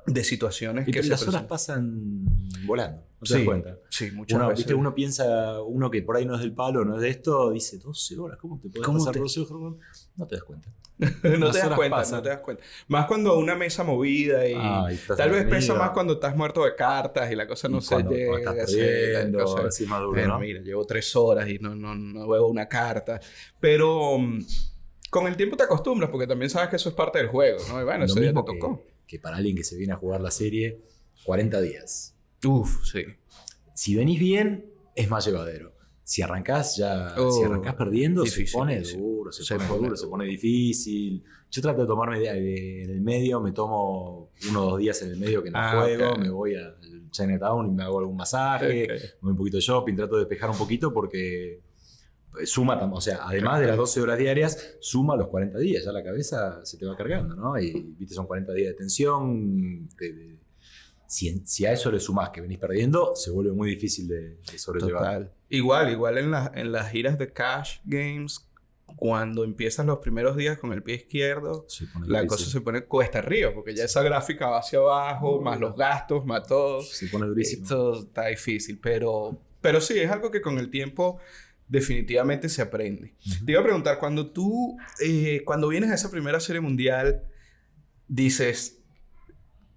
[0.07, 2.25] de situaciones Y que las horas pasan
[2.65, 3.77] volando, no te das cuenta.
[3.91, 4.65] sí, muchas Uno, veces.
[4.65, 4.75] ¿viste?
[4.75, 7.79] uno piensa, uno que por ahí no es del palo, no es de esto, dice
[7.79, 10.11] 12 horas, ¿cómo te puedes ¿Cómo pasar te- 12 horas?
[10.17, 10.69] No te das cuenta.
[11.39, 12.17] no te das cuenta, pasan.
[12.19, 12.63] no te das cuenta.
[12.89, 14.53] Más cuando una mesa movida y
[14.95, 17.81] estás tal vez pesa más cuando estás muerto de cartas y la cosa no Y
[17.83, 18.33] se cuando, llega.
[18.33, 20.39] cuando estás perdiendo, cosa- así Bueno, ¿no?
[20.41, 23.19] mira, llevo tres horas y no, no, no veo una carta.
[23.59, 24.41] Pero mm,
[25.09, 27.81] con el tiempo te acostumbras porque también sabes que eso es parte del juego, ¿no?
[27.81, 28.85] Y bueno, Lo eso ya te tocó.
[29.11, 30.79] Que, para alguien que se viene a jugar la serie,
[31.25, 32.15] 40 días.
[32.47, 33.03] Uf, sí.
[33.75, 35.73] Si venís bien, es más llevadero.
[36.05, 39.97] Si arrancás ya, Oh, si arrancás perdiendo, se pone duro, se, Se pone, pone duro,
[39.97, 41.23] se pone difícil.
[41.51, 45.03] Yo trato de tomarme de- de- en el medio, me tomo uno o dos días
[45.03, 46.77] en el medio que no Ah, juego, me voy al
[47.11, 48.87] Chinatown y me hago algún masaje,
[49.21, 51.61] voy un poquito de shopping, trato de despejar un poquito porque
[52.45, 55.93] suma, tam- o sea, además de las 12 horas diarias, suma los 40 días, ya
[55.93, 57.59] la cabeza se te va cargando, ¿no?
[57.59, 59.89] Y viste, son 40 días de tensión.
[59.99, 60.41] de- de-
[61.07, 64.59] si, si a eso le sumás que venís perdiendo, se vuelve muy difícil de, de
[64.59, 65.03] sobrellevar.
[65.03, 65.33] Total.
[65.49, 68.47] Igual, igual en, la- en las giras de Cash Games,
[68.97, 71.67] cuando empiezas los primeros días con el pie izquierdo,
[72.07, 72.27] la difícil.
[72.29, 76.25] cosa se pone cuesta arriba, porque ya esa gráfica va hacia abajo, más los gastos,
[76.27, 76.81] más todo.
[76.83, 77.63] Se pone durísimo.
[77.65, 81.19] Esto está difícil, pero, pero sí, es algo que con el tiempo
[81.71, 83.15] definitivamente se aprende.
[83.27, 83.45] Ujú.
[83.47, 87.23] Te iba a preguntar, cuando tú, eh, cuando vienes a esa primera serie mundial,
[88.09, 88.83] dices,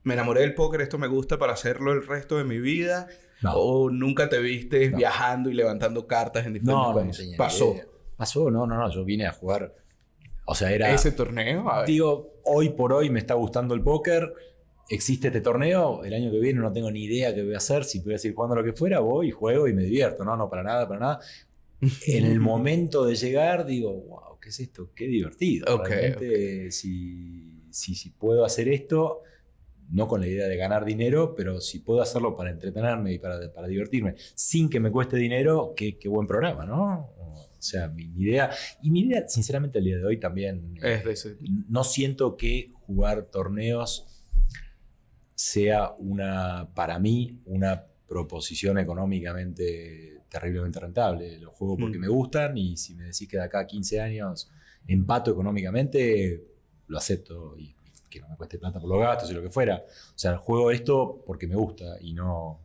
[0.03, 3.07] me enamoré del póker, esto me gusta para hacerlo el resto de mi vida,
[3.41, 3.53] No.
[3.53, 4.97] o nunca te viste No.
[4.97, 7.27] viajando y levantando cartas en diferentes No, no, no países.
[7.29, 7.73] ni Pasó.
[7.73, 7.85] idea.
[8.17, 8.89] Pasó, no, no, no.
[8.91, 9.73] Yo vine a jugar.
[10.45, 10.93] O sea, era.
[10.93, 11.87] Ese torneo, a ver.
[11.87, 14.33] Digo, hoy por hoy me está gustando el póker.
[14.89, 16.03] Existe este torneo.
[16.03, 17.85] El año que viene no tengo ni idea qué voy a hacer.
[17.85, 20.23] Si voy a seguir jugando lo que fuera, voy, juego y me divierto.
[20.23, 21.19] No, no, para nada, para nada.
[22.07, 24.91] En el momento de llegar, digo, wow, ¿qué es esto?
[24.95, 25.65] Qué divertido.
[25.83, 29.21] Realmente, Si, si, si puedo hacer esto,
[29.89, 33.51] no con la idea de ganar dinero, pero si puedo hacerlo para entretenerme y para,
[33.53, 37.11] para divertirme, sin que me cueste dinero, qué, qué buen programa, ¿no?
[37.17, 38.49] O sea, mi, mi idea,
[38.81, 41.37] y mi idea, sinceramente, el día de hoy también, eh, Es de ese-
[41.69, 44.05] no siento que jugar torneos
[45.35, 51.37] sea una, para mí, una proposición económicamente terriblemente rentable.
[51.39, 52.01] Lo juego porque Mm.
[52.01, 54.49] me gustan y si me decís que de acá a 15 años
[54.87, 56.43] empato económicamente,
[56.87, 57.75] lo acepto y
[58.09, 59.83] que no me cueste plata por los gastos y lo que fuera.
[59.87, 62.59] O sea, juego esto porque me gusta y no,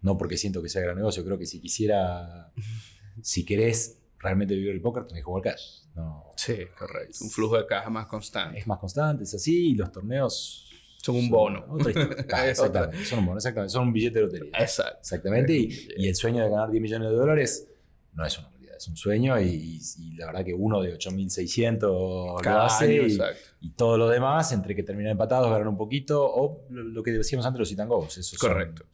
[0.00, 1.24] no porque siento que sea gran negocio.
[1.24, 2.52] Creo que si quisiera,
[3.22, 5.82] si querés realmente vivir el póker, tenés que jugar cash.
[5.94, 7.18] No, Sí, correcto.
[7.22, 8.58] Un flujo de caja más constante.
[8.58, 10.71] es más constante, es así, y los torneos
[11.02, 11.66] Son un bono.
[11.68, 12.50] Otra historia.
[12.50, 14.52] Exactamente, son un bono, exactamente, son un billete de lotería.
[14.58, 14.98] Exacto.
[15.00, 17.68] Exactamente, y, y el sueño de ganar 10 millones de dólares
[18.14, 22.42] no es una realidad, es un sueño y, y la verdad que uno de 8.600
[22.44, 23.18] lo hace y,
[23.60, 27.10] y todo lo demás, entre que terminan empatados, ganan un poquito, o lo, lo que
[27.12, 28.84] decíamos antes, los son, Correcto.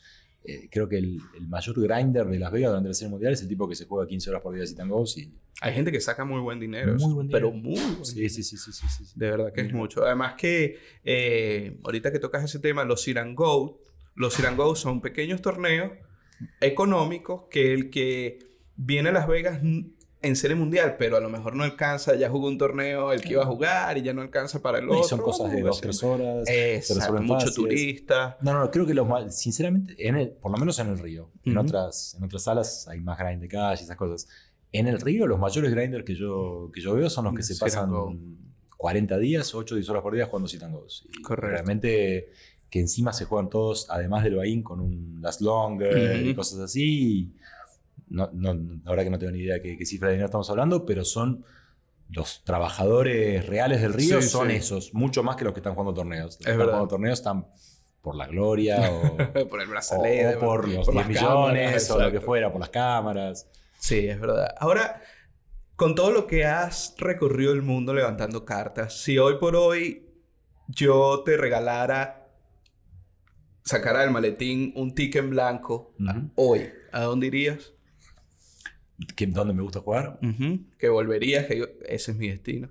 [0.50, 3.42] Eh, creo que el, el mayor grinder de Las Vegas durante la Serie Mundial es
[3.42, 5.74] el tipo que se juega 15 horas por día de sit and goes y Hay
[5.74, 6.94] gente que saca muy buen dinero.
[6.98, 7.68] Muy buen Pero dinero.
[7.68, 8.34] muy buen Sí, dinero.
[8.34, 9.04] sí, sí, sí, sí.
[9.14, 10.04] De verdad que es mucho.
[10.04, 13.80] Además que eh, ahorita que tocas ese tema, los Sit and Go,
[14.14, 15.92] los Sit and Go son pequeños torneos
[16.60, 18.38] económicos que el que
[18.76, 19.60] viene a Las Vegas
[20.20, 23.30] en serie mundial, pero a lo mejor no alcanza, ya jugó un torneo el que
[23.34, 25.02] iba a jugar y ya no alcanza para el Y otro.
[25.04, 26.48] son cosas de 2, 3 horas.
[26.48, 27.54] Exacto, resuelven mucho fáciles.
[27.54, 28.36] turista.
[28.40, 31.30] No, no, creo que los más, sinceramente, en el, por lo menos en el río,
[31.44, 34.28] en, otras, en otras salas hay más grind de calle y esas cosas.
[34.72, 37.56] En el río, los mayores grinders que yo, que yo veo son los que se
[37.56, 38.14] pasan go.
[38.76, 40.48] 40 días, 8 10 horas por día jugando
[40.78, 41.04] goes.
[41.18, 41.50] Y Correcto.
[41.52, 42.30] Realmente
[42.70, 46.36] que encima se juegan todos, además del Bahín, con un Last Longer y Ujú.
[46.36, 47.32] cosas así.
[48.10, 50.48] No, no, la verdad que no tengo ni idea qué, qué cifra de dinero estamos
[50.50, 51.44] hablando, pero son
[52.10, 54.56] los trabajadores reales del río, Sí, son sí.
[54.56, 56.24] esos, mucho más que los que están jugando torneos.
[56.26, 56.72] Los que están verdad.
[56.72, 57.46] jugando torneos están
[58.00, 59.16] por la gloria o,
[59.48, 60.36] por el brazalete.
[60.36, 63.46] o por los por 10 las cámaras, millones o lo que fuera, por las cámaras.
[63.78, 64.54] Sí, es verdad.
[64.58, 65.02] Ahora,
[65.76, 70.06] con todo lo que has recorrido el mundo levantando cartas, si hoy por hoy
[70.68, 72.26] yo te regalara,
[73.64, 75.94] sacara del maletín un ticket en blanco,
[76.36, 77.72] hoy, ¿a dónde irías?
[79.16, 80.18] ¿Qué- ¿Dónde me gusta jugar?
[80.78, 82.68] Que volverías, que yo- ese es mi destino.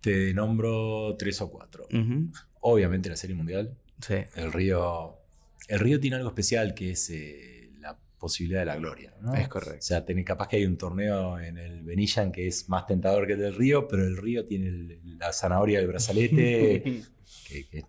[0.00, 1.86] Te nombro tres o cuatro.
[2.60, 3.76] Obviamente la Serie Mundial.
[4.00, 4.14] Sí.
[4.36, 5.16] El río,
[5.68, 9.12] el río tiene algo especial que es eh, la posibilidad de la gloria.
[9.20, 9.34] ¿no?
[9.34, 9.78] Es correcto.
[9.78, 13.26] O sea, tenés, capaz que hay un torneo en el Benillan que es más tentador
[13.26, 16.82] que el del río, pero el río tiene el- la zanahoria del brazalete,
[17.48, 17.84] que, que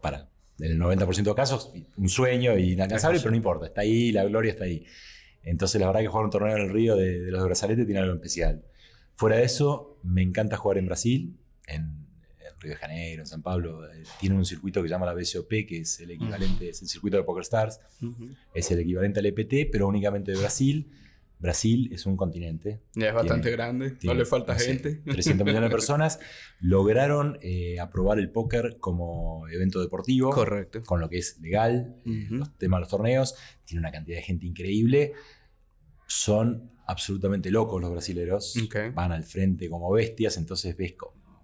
[0.00, 0.28] para
[0.58, 4.24] en el 90% de casos un sueño y inalcanzable, pero no importa, está ahí, la
[4.24, 4.84] gloria está ahí.
[5.44, 7.84] Entonces la verdad que jugar un torneo en el río de, de los de brazalete
[7.84, 8.64] tiene algo especial.
[9.14, 11.36] Fuera de eso, me encanta jugar en Brasil,
[11.66, 13.84] en, en Río de Janeiro, en San Pablo.
[13.92, 16.88] Eh, Tienen un circuito que se llama la BCOP, que es el equivalente, es el
[16.88, 17.80] circuito de Poker Stars,
[18.54, 20.90] es el equivalente al EPT, pero únicamente de Brasil.
[21.42, 24.94] Brasil es un continente, Ya es bastante Tiene- grande, no le falta no sé, gente.
[25.04, 26.20] 300 millones de personas
[26.60, 30.80] lograron eh, aprobar el póker como evento deportivo, Correcto.
[30.86, 32.36] con lo que es legal, Ujú.
[32.36, 33.34] los temas de los torneos,
[33.64, 35.12] tiene una cantidad de gente increíble,
[36.06, 38.54] son absolutamente locos los brasileros,
[38.94, 40.94] van al frente como bestias, entonces ves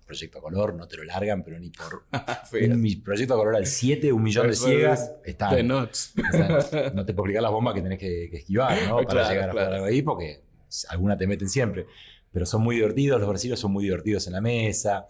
[0.09, 2.03] proyecto a color, no te lo largan, pero ni por
[2.73, 7.27] un mi- proyecto a color al 7, un millón de ciegas, están- no te puedo
[7.27, 8.97] explicar las bombas que tenés que, que esquivar, ¿no?
[8.97, 9.75] Para Claro, llegar a claro.
[9.75, 10.41] algo ahí, porque
[10.89, 11.87] alguna te meten siempre.
[12.33, 15.07] Pero son muy divertidos, los brasileños son muy divertidos en la mesa.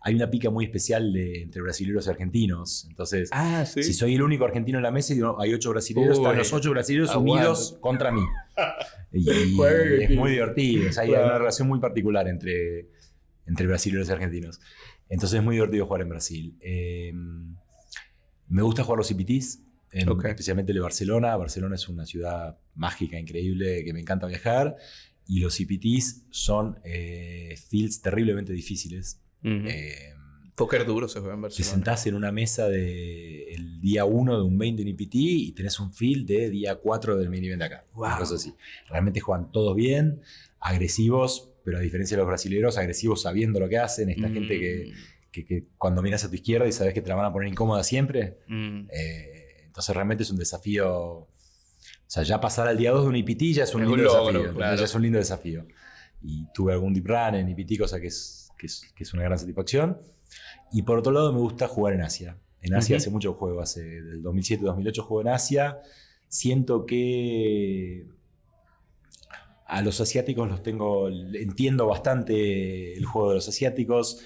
[0.00, 2.86] Hay una pica muy especial de- entre brasileños y argentinos.
[2.88, 3.82] Entonces, Ah, sí.
[3.82, 6.52] si soy el único argentino en la mesa y digo, hay ocho brasileños, están los
[6.52, 7.32] ocho brasileños aguanta.
[7.32, 8.22] unidos contra mí.
[9.16, 10.88] Y, es muy divertido.
[10.88, 11.26] O sea, hay Claro.
[11.26, 12.88] una relación muy particular entre,
[13.46, 14.60] entre brasileños y argentinos.
[15.08, 16.56] Entonces es muy divertido jugar en Brasil.
[16.60, 17.12] Eh,
[18.48, 19.60] me gusta jugar los CPTs,
[19.92, 20.24] en- Ok.
[20.26, 21.36] especialmente el de Barcelona.
[21.36, 24.76] Barcelona es una ciudad mágica, increíble, que me encanta viajar.
[25.26, 29.20] Y los CPTs son eh, fields terriblemente difíciles.
[29.42, 30.10] Eh,
[30.54, 31.70] Póker duro se juega en te Barcelona.
[31.74, 35.52] sentás en una mesa de el día 1 de un main de un IPT y
[35.52, 37.84] tenés un field de día 4 del main event de acá.
[37.94, 38.06] Wow.
[38.06, 38.54] Así.
[38.88, 40.20] Realmente juegan todos bien,
[40.60, 44.10] agresivos, pero a diferencia de los brasileños, agresivos sabiendo lo que hacen.
[44.10, 44.92] Esta gente que,
[45.32, 47.48] que- que cuando miras a tu izquierda y sabes que te la van a poner
[47.48, 48.38] incómoda siempre.
[48.48, 48.86] Mm.
[48.92, 50.88] eh, entonces realmente es un desafío.
[50.96, 51.28] O
[52.06, 54.16] sea, ya pasar al día 2 de un IPT ya es un Es lindo un
[54.16, 54.54] logro, desafío.
[54.56, 54.76] claro.
[54.76, 55.66] Ya es un lindo desafío.
[56.22, 59.24] Y tuve algún deep run en IPT, cosa que es, que es, que es una
[59.24, 59.98] gran satisfacción.
[60.72, 62.38] Y por otro lado, me gusta jugar en Asia.
[62.62, 63.02] En Asia Ujú.
[63.02, 65.78] hace mucho juego, hace del 2007-2008 juego en Asia.
[66.28, 68.06] Siento que
[69.66, 74.20] a los asiáticos los tengo, entiendo bastante el juego de los asiáticos.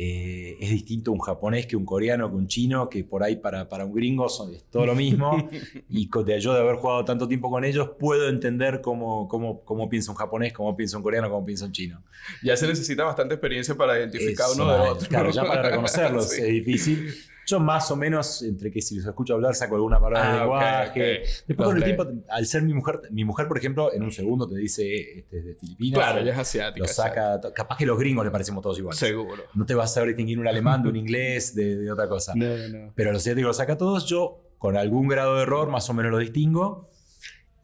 [0.00, 3.68] Eh, es distinto un japonés que un coreano, que un chino, que por ahí para,
[3.68, 5.48] para un gringo son, es todo lo mismo.
[5.88, 9.64] y con- de yo de haber jugado tanto tiempo con ellos, puedo entender cómo, cómo,
[9.64, 12.04] cómo piensa un japonés, cómo piensa un coreano, cómo piensa un chino.
[12.44, 15.08] Ya se necesita bastante experiencia para identificar Eso, uno de otro.
[15.08, 16.42] Claro, ya para reconocerlos Sí.
[16.42, 17.14] es difícil.
[17.48, 20.38] Yo más o menos, entre que si los escucho hablar, saco alguna palabra Ah, de
[20.40, 20.88] lenguaje.
[21.22, 21.28] ok.
[21.48, 24.46] Después con el tiempo, al ser mi mujer, mi mujer, por ejemplo, en un segundo
[24.46, 25.98] te dice, este es de Filipinas.
[25.98, 26.86] Claro, ella es asiática.
[26.86, 28.98] Lo saca, capaz que los gringos le parecemos todos iguales.
[28.98, 29.44] Seguro.
[29.54, 32.34] No te vas a saber distinguir un alemán de un inglés, de, de otra cosa.
[32.36, 32.92] No, no.
[32.94, 34.04] Pero los asiáticos los saca todos.
[34.04, 36.86] Yo, con algún grado de error, más o menos lo distingo.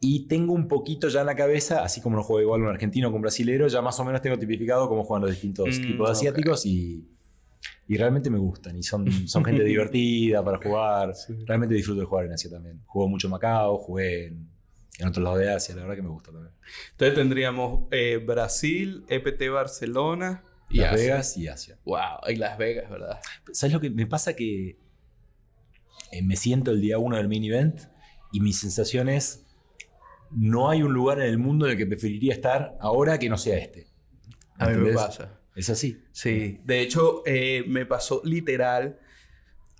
[0.01, 3.09] Y tengo un poquito ya en la cabeza, así como no juego igual un argentino
[3.09, 6.07] con un brasilero, ya más o menos tengo tipificado cómo juegan los distintos Mm, tipos
[6.09, 7.05] de asiáticos y,
[7.87, 8.75] y realmente me gustan.
[8.77, 11.15] Y son, son gente divertida para jugar.
[11.15, 11.33] Sí.
[11.45, 12.81] Realmente disfruto de jugar en Asia también.
[12.85, 14.49] Juego mucho en Macao, jugué en,
[14.99, 16.53] en otros lados de Asia, la verdad que me gusta también.
[16.91, 21.03] Entonces tendríamos eh, Brasil, EPT Barcelona y Las Asia.
[21.03, 21.79] Vegas y Asia.
[21.85, 23.19] Wow, y Las Vegas, ¿verdad?
[23.51, 24.35] ¿Sabes lo que me pasa?
[24.35, 24.77] Que
[26.11, 27.81] eh, me siento el día uno del main event
[28.31, 29.45] y mi sensación es,
[30.31, 33.37] no hay un lugar en el mundo en el que preferiría estar ahora que no
[33.37, 33.87] sea este.
[34.57, 34.95] A mí me ¿Entendés?
[34.95, 35.39] pasa.
[35.55, 36.03] Es así.
[36.11, 38.99] Sí, de hecho, eh, me pasó literal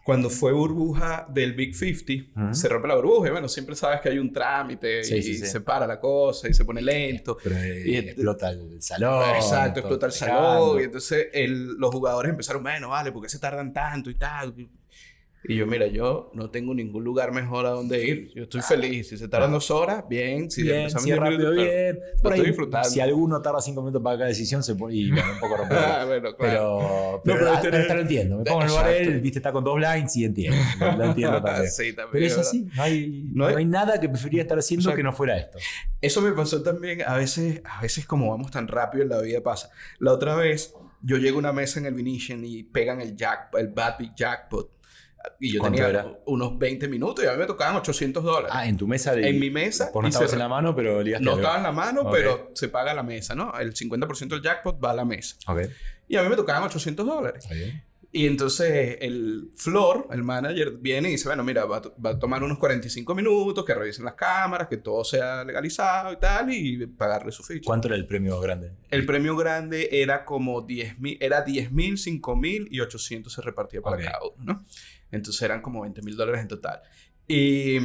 [0.05, 2.53] cuando fue burbuja del Big 50, Ujú.
[2.53, 5.37] se rompe la burbuja y bueno, siempre sabes que hay un trámite Sí, y sí,
[5.39, 5.47] sí.
[5.47, 7.35] se para la cosa y se pone lento.
[7.43, 9.35] Pero eh, Y- explota el salón.
[9.35, 13.39] Exacto, explota el salón y entonces el- los jugadores empezaron, bueno, vale, ¿por qué se
[13.39, 14.53] tardan tanto y tal?
[15.47, 18.31] Y yo, mira, yo no tengo ningún lugar mejor a donde ir.
[18.33, 19.09] Yo estoy feliz.
[19.09, 20.49] Si se tardan dos horas, bien.
[20.49, 21.99] Si bien, diez rápido, minutos, bien.
[22.15, 22.89] lo Por ahí, estoy disfrutando.
[22.89, 25.75] si alguno tarda cinco minutos para cada decisión, se pone y bueno, un poco rompe.
[25.75, 27.21] Ah, bueno, claro.
[27.23, 28.37] Pero, pero, pero pero lo entiendo.
[28.39, 30.57] Me pongo en lugar de él, viste, está con dos blinds y entiendo.
[30.97, 31.71] Lo entiendo también.
[31.71, 34.57] Sí, también, Pero es así, no hay, No no hay- hay nada que preferiría estar
[34.57, 34.97] haciendo Exacto.
[34.97, 35.57] que no fuera esto.
[36.01, 39.41] Eso me pasó también, a veces, a veces como vamos tan rápido en la vida
[39.41, 39.69] pasa.
[39.99, 43.49] La otra vez, yo llego a una mesa en el Venetian y pegan el jack,
[43.57, 44.71] el Bad Big Jackpot.
[45.39, 46.19] Y yo ¿Cuánto tenía era?
[46.25, 48.51] unos 20 minutos y a mí me tocaban 800 dólares.
[48.53, 49.27] Ah, en tu mesa de.
[49.29, 51.71] En mi mesa, Por no estabas se- en la mano, pero no estaba en la
[51.71, 52.11] mano, Ok.
[52.11, 53.53] pero se paga la mesa, ¿no?
[53.59, 55.35] El 50% del jackpot va a la mesa.
[55.47, 55.61] Ok,
[56.07, 57.47] Y a mí me tocaban 800 dólares.
[57.49, 57.83] bien.
[58.11, 62.17] Y entonces el Flor, el manager, viene y dice, bueno, mira, va a, va a
[62.19, 66.87] tomar unos 45 minutos, que revisen las cámaras, que todo sea legalizado y tal, y
[66.87, 67.63] pagarle su ficha.
[67.65, 68.71] ¿Cuánto era el premio grande?
[68.89, 73.41] El premio grande era como 10 mil, era 10 mil, 5 mil y 800 se
[73.41, 74.03] repartía para Ok.
[74.03, 74.65] cada uno, ¿no?
[75.15, 76.81] Entonces eran como 20 mil dólares en total.
[77.27, 77.77] Y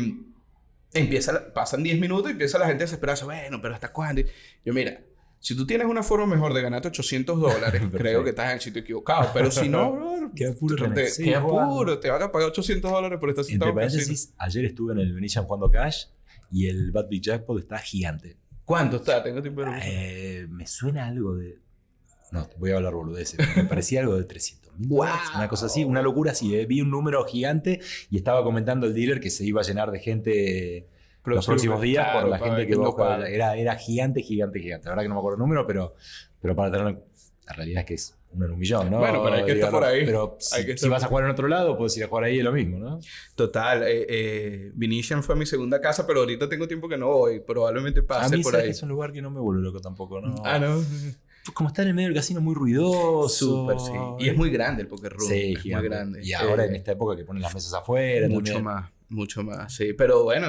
[0.92, 4.22] empieza, pasan 10 minutos y empieza la gente a desesperarse, bueno, pero ¿hasta cuándo?
[4.64, 5.00] Yo, mira,
[5.38, 8.60] si tú tienes una forma mejor de ganarte 800 dólares, creo que estás en el
[8.60, 9.30] sitio equivocado.
[9.32, 12.48] Pero si no, bro, Qué apuro te, te- Sí, qué apuro, te van a pagar
[12.50, 13.74] 800 dólares por casino.
[13.74, 16.06] paréntesis, ayer estuve en el Venetian jugando Cash
[16.50, 18.36] y el Bad Big Jackpot está gigante.
[18.64, 19.22] ¿Cuánto está?
[19.22, 19.88] Tengo tiempo de revisar.
[19.92, 21.58] Eh, me suena algo de.
[22.30, 23.38] No, voy a hablar boludeces.
[23.56, 25.06] Me parecía algo de 300 mil dólares, Wow.
[25.34, 26.54] Una cosa así, una locura así.
[26.56, 26.66] eh.
[26.66, 29.98] Vi un número gigante y estaba comentando el dealer que se iba a llenar de
[30.00, 30.88] gente
[31.24, 33.28] los próximos días Claro, por la gente que paga.
[33.28, 34.86] Era, era gigante, gigante, gigante.
[34.86, 35.94] La verdad que no me acuerdo el número, pero,
[36.40, 36.98] pero para tener.
[37.46, 38.98] La realidad es que es uno en un millón, ¿no?
[38.98, 40.04] Bueno, pero hay que estar por ahí.
[40.06, 42.52] Pero si, vas a jugar en otro lado, puedes ir a jugar ahí es lo
[42.52, 43.00] mismo, ¿no?
[43.34, 47.40] Total, eh, eh, fue mi segunda casa, pero ahorita tengo tiempo que no voy.
[47.40, 48.70] Probablemente a pase mí por ¿sabes ahí.
[48.70, 50.36] es un lugar que no me vuelve loco tampoco, ¿no?
[50.44, 50.80] Ah, no.
[51.54, 53.28] Como está en el medio del casino muy ruidoso.
[53.28, 53.92] Súper, sí.
[54.24, 55.28] Y es muy grande el Poker Room.
[55.28, 56.20] Sí, es muy grande.
[56.24, 58.28] Y ahora Eh, en esta época que ponen las mesas afuera.
[58.28, 58.64] Mucho también.
[58.64, 59.92] más, mucho más, sí.
[59.94, 60.48] Pero bueno,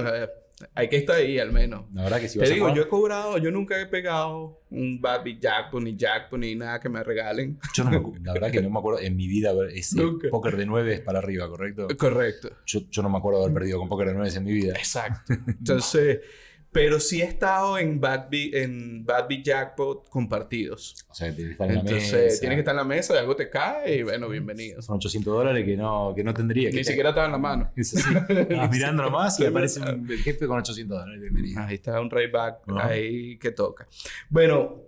[0.75, 1.85] hay que estar ahí al menos.
[1.93, 5.01] La verdad que si Te a digo, yo he cobrado, yo nunca he pegado un
[5.01, 7.57] Bad Big Jackpot, ni Jackpot, ni nada que me regalen.
[7.73, 10.27] yo no me la verdad que no me acuerdo en mi vida ese Nunca.
[10.29, 11.87] póker de 9 es para arriba, ¿correcto?
[11.97, 12.51] Correcto.
[12.65, 14.73] Yo, yo no me acuerdo de haber perdido con póker de 9 en mi vida.
[14.77, 15.33] Exacto.
[15.47, 16.19] Entonces,
[16.71, 20.95] pero sí he estado en Bad en Bad Jackpot compartidos.
[21.09, 22.39] O sea, tienes que estar en la Entonces, mesa.
[22.39, 24.85] tienes que estar en la mesa y algo te cae y bueno, bienvenidos.
[24.85, 26.69] Son 800 dólares que no, que no tendría.
[26.69, 27.71] que Ni siquiera estaba en la mano.
[27.75, 28.13] Es así.
[28.55, 31.21] Vas mirando nomás y Sí, aparece un, jefe con 800 dólares.
[31.21, 31.61] Bienvenido.
[31.61, 32.87] Ahí está un rayback Ajá.
[32.87, 33.87] ahí que toca.
[34.29, 34.81] Bueno,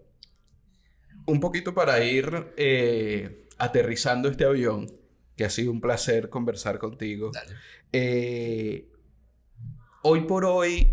[1.26, 4.90] un poquito para ir eh, aterrizando este avión,
[5.36, 7.32] que ha sido un placer conversar contigo.
[7.34, 7.56] Dale.
[7.92, 8.88] Eh,
[10.04, 10.88] hoy por hoy,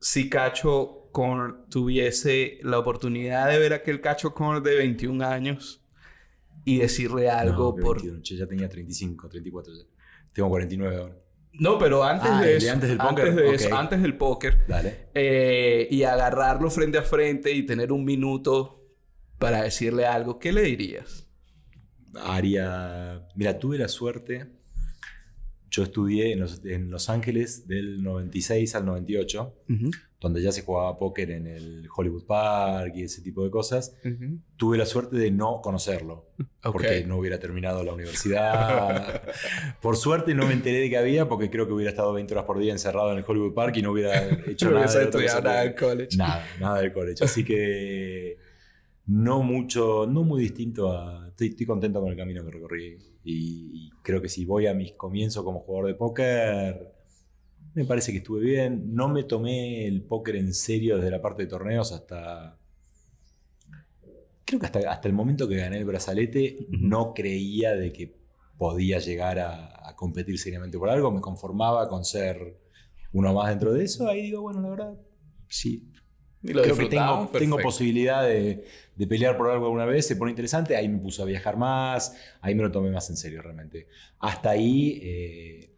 [0.00, 5.84] si Cacho Corn tuviese la oportunidad de ver aquel Cacho Corn de 21 años
[6.64, 7.96] y decirle algo No, por...
[8.02, 9.82] 21, yo ya tenía 35, 34 ya.
[10.32, 11.16] Tengo 49 ahora.
[11.54, 13.54] No, pero antes Ah, de eso, antes del póker, antes de ok.
[13.54, 15.08] eso, antes del póker, Dale.
[15.14, 18.84] eh, y agarrarlo frente a frente y tener un minuto
[19.38, 21.26] para decirle algo, ¿qué le dirías?
[22.22, 23.26] Haría.
[23.34, 24.46] Mira, tuve la suerte.
[25.70, 29.54] Yo estudié en Los, en Los Ángeles del 96 al 98,
[30.20, 33.94] donde ya se jugaba póker en el Hollywood Park y ese tipo de cosas.
[34.56, 36.30] Tuve la suerte de no conocerlo,
[36.62, 39.22] porque no hubiera terminado la universidad.
[39.82, 42.46] Por suerte no me enteré de que había, porque creo que hubiera estado 20 horas
[42.46, 45.62] por día encerrado en el Hollywood Park y no hubiera hecho No nada.
[45.62, 46.16] del college.
[46.16, 47.22] Nada, nada del college.
[47.22, 48.38] Así que
[49.08, 51.28] no mucho, no muy distinto a.
[51.28, 52.98] Estoy, estoy contento con el camino que recorrí.
[53.24, 56.92] Y, y creo que si voy a mis comienzos como jugador de póker,
[57.74, 58.94] me parece que estuve bien.
[58.94, 62.58] No me tomé el póker en serio desde la parte de torneos hasta.
[64.44, 68.14] Creo que hasta, hasta el momento que gané el brazalete, no creía de que
[68.58, 71.10] podía llegar a, a competir seriamente por algo.
[71.10, 72.58] Me conformaba con ser
[73.12, 74.06] uno más dentro de eso.
[74.06, 74.94] Ahí digo, bueno, la verdad,
[75.48, 75.90] sí,
[76.42, 78.64] Y lo Creo que tengo, tengo posibilidad de,
[78.94, 82.14] de pelear por algo alguna vez, se pone interesante, ahí me puse a viajar más,
[82.40, 83.88] ahí me lo tomé más en serio realmente.
[84.20, 85.74] Hasta ahí eh,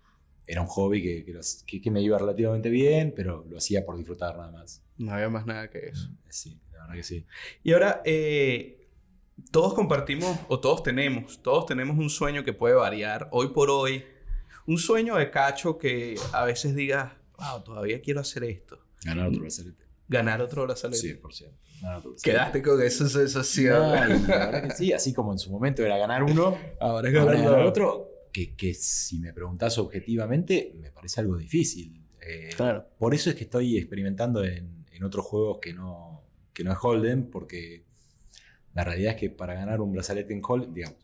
[0.46, 3.86] era un hobby que, que, los- que- que me iba relativamente bien, pero lo hacía
[3.86, 4.82] por disfrutar nada más.
[4.98, 6.10] No había más nada que eso.
[6.28, 7.24] Sí, la verdad que sí.
[7.62, 8.86] Y ahora, eh,
[9.50, 14.04] todos compartimos, o todos tenemos, todos tenemos un sueño que puede variar hoy por hoy.
[14.66, 18.78] Un sueño de cacho que a veces digas, wow, todavía quiero hacer esto.
[19.06, 19.84] Ganar otro brazalete.
[20.10, 21.20] Ganar otro brazalete.
[21.22, 22.16] 100%.
[22.20, 23.92] Quedaste con esa sensación.
[24.28, 27.36] la verdad que sí, así como en su momento era ganar uno, ahora es ganar,
[27.36, 28.08] el otro.
[28.32, 32.04] Que, que, si me preguntas objetivamente, me parece algo difícil.
[32.20, 32.86] Eh, claro.
[32.98, 36.78] Por eso es que estoy experimentando en, en otros juegos que no, que no es
[36.82, 37.84] Holden, porque
[38.74, 40.98] la realidad es que para ganar un brazalete en Holden, digamos,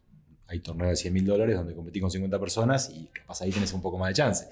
[0.49, 3.73] hay torneos de 100 mil dólares donde competí con 50 personas y capaz ahí tienes
[3.73, 4.49] un poco más de chance.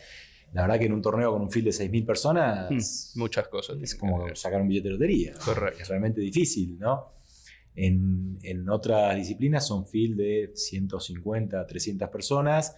[0.55, 2.71] La verdad que en un torneo con un field de 6.000 personas...
[2.71, 3.77] Hmm, muchas cosas.
[3.83, 5.35] Es como sacar un billete de lotería.
[5.45, 5.83] Correcto.
[5.83, 7.09] Es realmente difícil, ¿no?
[7.75, 12.77] En, en, otras disciplinas son field de 150, 300 personas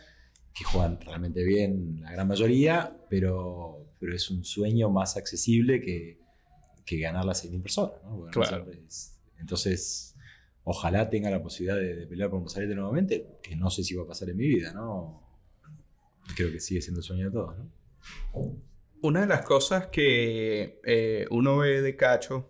[0.54, 6.18] que juegan realmente bien la gran mayoría, pero, pero es un sueño más accesible que,
[6.86, 7.92] que ganar las 6.000 personas.
[8.04, 8.26] ¿no?
[8.30, 8.66] claro.
[9.38, 10.16] entonces,
[10.64, 14.06] ojalá tenga la posibilidad de, pelear por un nuevamente, que no sé si va a
[14.06, 15.25] pasar en mi vida, ¿no?
[16.34, 17.70] Creo que sigue siendo el sueño de todos, ¿no?
[19.02, 22.48] Una de las cosas que eh, uno ve de Cacho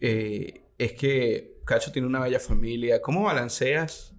[0.00, 3.02] eh, es que Cacho tiene una bella familia.
[3.02, 4.13] ¿Cómo balanceas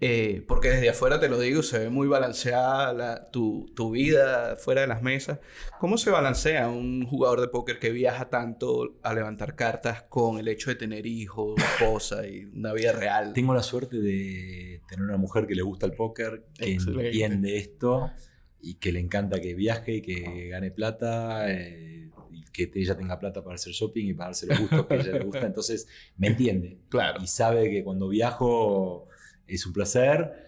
[0.00, 4.82] eh, porque desde afuera te lo digo, se ve muy balanceada tu, tu, vida fuera
[4.82, 5.40] de las mesas.
[5.80, 10.46] ¿Cómo se balancea un jugador de póker que viaja tanto a levantar cartas con el
[10.46, 13.32] hecho de tener hijos, esposa y una vida real?
[13.32, 18.12] Tengo la suerte de tener una mujer que le gusta el póker, que entiende esto
[18.60, 21.50] y que le encanta que viaje y que gane plata.
[21.50, 24.94] Eh, y que ella tenga plata para hacer shopping y para darse los gustos que
[24.94, 25.40] a ella le gusta.
[25.46, 26.78] Entonces, me entiende.
[26.88, 27.20] Claro.
[27.20, 29.08] Y sabe que cuando viajo
[29.48, 30.46] es un placer.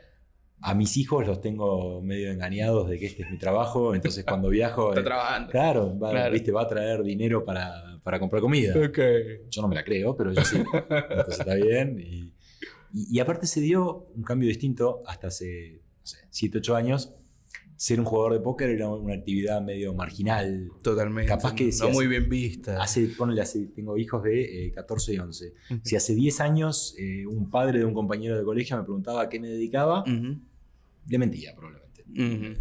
[0.62, 4.48] A mis hijos los tengo medio engañados de que este es mi trabajo, entonces cuando
[4.48, 4.90] viajo...
[4.90, 5.50] Está trabajando.
[5.50, 6.52] Claro, va, ¿viste?
[6.52, 8.74] va a traer dinero para, para comprar comida.
[8.88, 9.40] Okay.
[9.48, 10.58] Yo no me la creo, pero yo sí.
[10.58, 11.98] entonces está bien.
[11.98, 12.34] Y,
[12.92, 17.12] y, y, aparte se dio un cambio distinto hasta hace, no sé, 7, 8 años
[17.80, 20.70] ser un jugador de póker era una actividad medio marginal.
[20.82, 21.30] Totalmente.
[21.30, 22.82] Capaz que no muy bien vista.
[22.82, 25.54] Hace, ponle, hace, tengo hijos de 14 eh, y 11.
[25.82, 29.28] Si hace 10 años eh, un padre de un compañero de colegio me preguntaba a
[29.30, 32.04] qué me dedicaba, le mentía probablemente.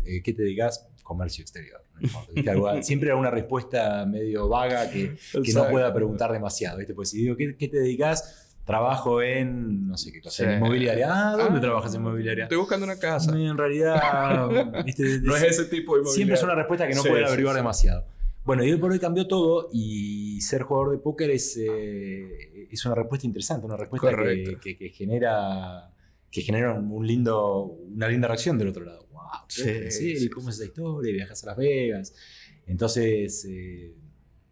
[0.06, 0.88] Eh, ¿Qué te dedicas?
[1.04, 1.84] Comercio exterior.
[2.82, 6.78] siempre era una respuesta medio vaga que, que no pueda preguntar demasiado.
[6.78, 6.94] ¿viste?
[6.94, 8.49] Pues si digo, ¿qué, qué te dedicas?
[8.66, 11.08] Trabajo en, no sé qué cosa, en inmobiliaria.
[11.10, 12.44] Ah, ¿dónde ah, trabajas en inmobiliaria?
[12.44, 13.32] Estoy buscando una casa.
[13.32, 16.14] En realidad, no es ese tipo de inmobiliaria.
[16.14, 18.06] Siempre es una respuesta que no puede averiguar demasiado.
[18.46, 22.86] Bueno, y hoy por hoy cambió todo y ser jugador de póker es, eh, es
[22.86, 25.92] una respuesta interesante, una respuesta que, que, genera,
[26.32, 29.06] que genera un lindo, una linda reacción del otro lado.
[29.12, 29.22] ¡Wow!
[29.48, 31.14] Sí, ¿Cómo es esa historia?
[31.14, 32.16] Viajas a Las Vegas.
[32.66, 33.94] Entonces, eh,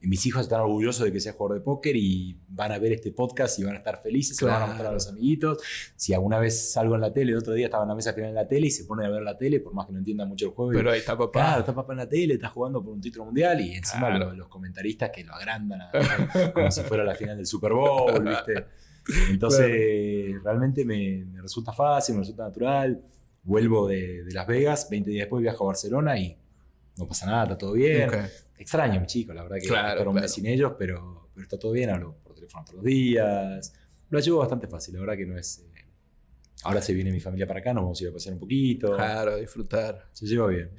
[0.02, 3.12] mis hijos están orgullosos de que sea jugador de póker y van a ver este
[3.12, 5.58] podcast y van a estar felices, se van a mostrar a los amiguitos.
[5.96, 8.30] Si alguna vez salgo en la tele, el otro día estaba en la mesa final
[8.30, 10.26] en la tele y se pone a ver la tele, por más que no entienda
[10.26, 10.72] mucho el juego.
[10.72, 11.32] Pero ahí está papá.
[11.32, 14.48] Claro, está papá en la tele, está jugando por un título mundial y encima los,
[14.48, 15.82] comentaristas que lo agrandan
[16.54, 18.66] como si fuera la final del Super Bowl, ¿viste?
[19.30, 23.02] Entonces, realmente me, resulta fácil, me resulta natural.
[23.44, 26.38] Vuelvo de, Las Vegas, 20 días después viajo a Barcelona y
[26.98, 28.10] no pasa nada, está todo bien
[28.58, 31.58] extraño a mi chico, la verdad que claro, un mes sin ellos, pero, pero está
[31.58, 33.74] todo bien, hablo por teléfono todos los días.
[34.10, 35.66] Lo llevo bastante fácil, la verdad que no es...
[35.76, 35.86] Eh,
[36.64, 38.96] ahora se viene mi familia para acá, nos vamos a ir a pasear un poquito.
[38.96, 40.10] Claro, disfrutar.
[40.14, 40.72] Se lleva bien.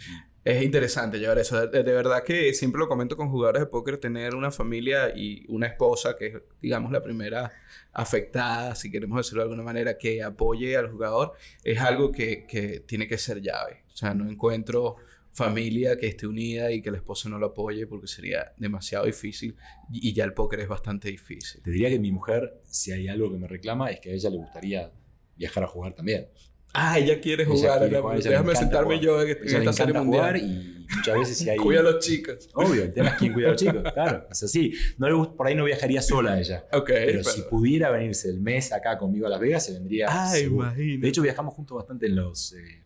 [0.45, 1.67] Es interesante llevar eso.
[1.67, 5.67] De, verdad que siempre lo comento con jugadores de póker, tener una familia y una
[5.67, 7.53] esposa que es, digamos, la primera
[7.93, 12.81] afectada, si queremos decirlo de alguna manera, que apoye al jugador, es algo que, que
[12.81, 13.85] tiene que ser llave.
[13.93, 14.97] O sea, no encuentro
[15.39, 19.57] familia que esté unida y que la esposa no lo apoye porque sería demasiado difícil
[19.91, 21.63] y ya el póker es bastante difícil.
[21.63, 24.31] Te diría que mi mujer, si hay algo que me reclama, es que a ella
[24.31, 24.93] le gustaría
[25.37, 26.29] viajar a jugar también.
[26.75, 27.89] Ah, ella quiere jugar.
[27.89, 30.37] déjame sentarme yo en, esta serie mundial.
[30.37, 31.57] y muchas veces si hay...
[31.57, 32.51] Cuida a los chicos.
[32.55, 33.83] Obvio, el tema es quién cuida a los chicos.
[33.95, 34.75] Claro, es así.
[34.99, 36.67] No por ahí no viajaría sola ella.
[36.87, 40.09] pero, si pudiera venirse el mes acá conmigo a Las Vegas, se vendría.
[40.11, 41.01] Ah, imagino.
[41.01, 42.53] De hecho, viajamos juntos bastante en los...
[42.53, 42.83] Eh,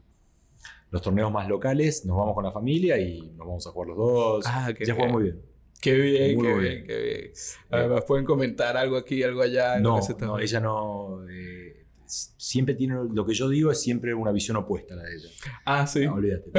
[0.92, 3.96] los torneos más locales, nos vamos con la familia y nos vamos a jugar los
[3.96, 4.44] dos.
[4.46, 5.42] Ah, ya juega muy bien.
[5.80, 7.32] Qué bien, qué bien, qué bien.
[7.70, 9.80] Además, pueden comentar algo aquí, algo allá.
[9.80, 11.26] No, no ella no.
[11.28, 15.16] Eh, siempre tiene, lo que yo digo es siempre una visión opuesta a la de
[15.16, 15.28] ella.
[15.64, 16.04] Ah, sí.
[16.04, 16.50] No, olvídate.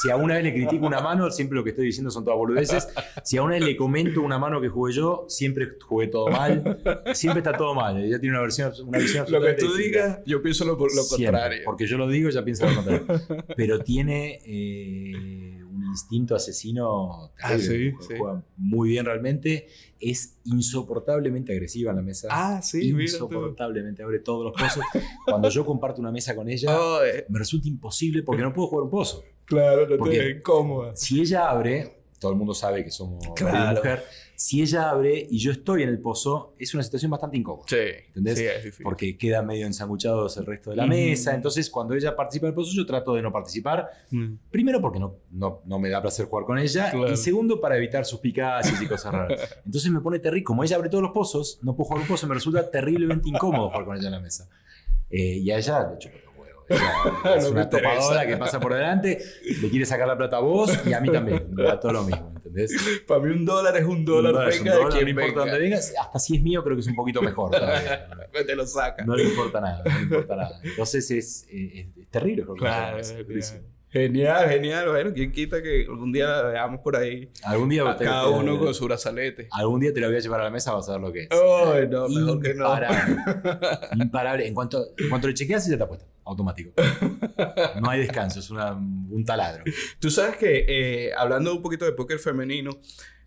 [0.00, 2.38] si, a una vez le critico una mano, siempre lo que estoy diciendo son todas
[2.38, 2.88] boludeces.
[3.24, 6.80] Si a una vez le comento una mano que jugué yo, siempre jugué todo mal.
[7.12, 7.96] Siempre está todo mal.
[7.98, 11.62] Ella tiene una, versión, una visión Lo que tú digas, yo pienso lo, contrario.
[11.64, 13.06] Porque yo lo digo, ella piensa lo contrario.
[13.56, 14.40] Pero tiene...
[14.44, 15.49] Eh,
[15.90, 19.68] instinto asesino ah, sí, juega muy bien realmente.
[20.00, 22.28] Es insoportablemente agresiva en la mesa.
[22.30, 24.84] Ah, sí, Insoportablemente abre todos los pozos.
[25.26, 26.76] Cuando yo comparto una mesa con ella,
[27.28, 29.22] me resulta imposible porque no puedo jugar un pozo.
[29.44, 30.96] Claro, no te incómoda.
[30.96, 33.76] Si ella abre, todo el mundo sabe que somos Claro.
[33.78, 34.04] mujer.
[34.42, 37.66] Si ella abre y yo estoy en el pozo, es una situación bastante incómoda.
[37.68, 37.76] Sí.
[38.06, 38.38] ¿Entendés?
[38.38, 38.84] Sí, es difícil.
[38.84, 40.94] Porque queda medio ensanguchados el resto de la Ujú.
[40.94, 41.34] mesa.
[41.34, 43.90] Entonces, cuando ella participa del pozo, yo trato de no participar.
[44.10, 44.36] Mm.
[44.50, 46.90] Primero, porque no, no, no me da placer jugar con ella.
[46.90, 47.12] Claro.
[47.12, 49.58] Y segundo, para evitar suspicacias y cosas raras.
[49.66, 50.44] Entonces me pone terrible.
[50.44, 52.26] Como ella abre todos los pozos, no puedo jugar un pozo.
[52.26, 54.48] Me resulta terriblemente incómodo jugar con ella en la mesa.
[55.10, 56.06] Eh, y a ella huevos.
[56.06, 56.29] Ella
[56.70, 59.18] es No una topadora que pasa por delante,
[59.60, 61.46] le quiere sacar la plata a vos y a mí también.
[61.50, 62.72] Me da todo lo mismo, ¿entendés?
[63.06, 65.40] Para mí un dólar es un dólar, Un dólar es un venga de importa venga.
[65.40, 65.92] dónde vengas.
[66.00, 67.52] Hasta si es mío, creo que es un poquito mejor.
[68.46, 69.04] Te lo saca.
[69.04, 70.60] No le importa nada, no le importa nada.
[70.62, 72.44] Entonces es, es- es terrible.
[72.44, 73.14] lo que Claro, es.
[73.92, 74.88] Genial, genial.
[74.88, 77.28] Bueno, quién quita que algún día la veamos por ahí.
[77.42, 79.48] Algún día, A cada te- uno con su brazalete.
[79.50, 81.22] algún día te lo voy a llevar a la mesa, vas a ver lo que
[81.24, 81.28] es.
[81.32, 82.72] Ay, no, mejor que no.
[83.96, 84.46] Imparable.
[84.46, 86.06] En cuanto, en cuanto le chequeas, ya te apuesta.
[86.24, 86.72] Automático.
[87.80, 89.64] No hay descanso, es una- un taladro.
[89.98, 92.70] Tú sabes que, eh, hablando un poquito de póker femenino,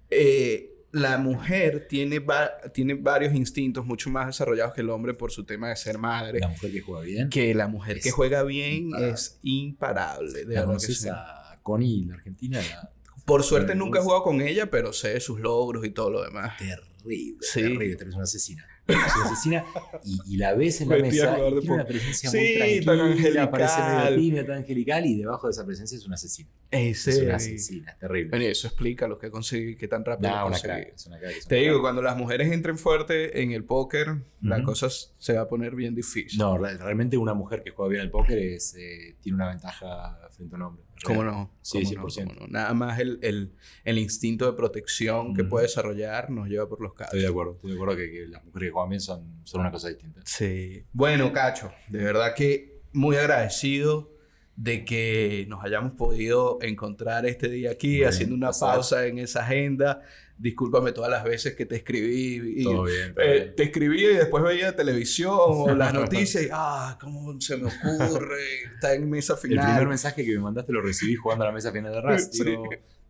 [0.09, 5.31] eh, la mujer tiene, va- tiene varios instintos mucho más desarrollados que el hombre por
[5.31, 6.39] su tema de ser madre.
[6.39, 7.29] La mujer que juega bien.
[7.29, 9.09] Que la mujer que juega bien imparable.
[9.13, 10.45] es imparable.
[10.45, 11.09] De la que conoces sí.
[11.09, 12.59] a Connie, la argentina.
[12.61, 12.91] La,
[13.25, 16.57] Por suerte nunca he jugado con ella, pero sé sus logros y todo lo demás.
[16.57, 17.61] terrible, Sí.
[17.61, 17.97] terrible.
[18.07, 18.67] Es una asesina.
[18.85, 19.65] Es una asesina
[20.03, 21.85] y, y la ves en la mesa y de tiene una poker.
[21.85, 24.15] presencia Sí, muy tan tranquila, parece medio angelical.
[24.19, 26.49] tímida, tan angelical y debajo de esa presencia es una asesina.
[26.69, 28.29] Ese, Es una asesina, es terrible.
[28.31, 31.47] Bueno, eso explica lo que conseguí, qué tan rápido una crack, es una crack, es
[31.47, 34.65] Te digo, cuando las mujeres entren fuerte en el póker, la Ujú.
[34.65, 36.37] cosa se va a poner bien difícil.
[36.37, 40.19] No, re- realmente una mujer que juega bien al póker es, eh, tiene una ventaja
[40.31, 40.83] frente a un hombre.
[41.03, 41.51] ¿Cómo no?
[41.61, 42.23] Sí, ¿Cómo 100%.
[42.25, 42.33] no?
[42.35, 42.47] ¿Cómo no?
[42.47, 46.91] Nada más el, el- el instinto de protección que puede desarrollar nos lleva por los
[46.91, 47.19] Estoy casos.
[47.21, 49.89] de acuerdo, estoy de acuerdo que, que las mujeres que bien son, son una cosa
[49.89, 50.21] distinta.
[50.25, 50.85] Sí.
[50.93, 54.11] Bueno, Cacho, de verdad que muy agradecido
[54.55, 59.41] de que nos hayamos podido encontrar este día aquí, Bien, haciendo una pausa en esa
[59.41, 60.01] agenda.
[60.37, 63.13] Discúlpame todas las veces que te escribí y, Todo bien.
[63.13, 63.55] todo Eh, bien.
[63.55, 68.63] te escribía y después veía televisión o las noticias y, ah, ¿cómo se me ocurre?
[68.75, 69.87] Está en mesa El primer final.
[69.87, 72.33] mensaje que me mandaste lo recibí jugando a la mesa final de Rust.
[72.43, 72.55] Sí.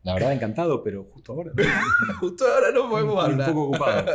[0.05, 1.53] La verdad, encantado, pero justo ahora.
[2.19, 3.47] Justo ahora no podemos Estoy un hablar.
[3.53, 4.05] poco ocupado.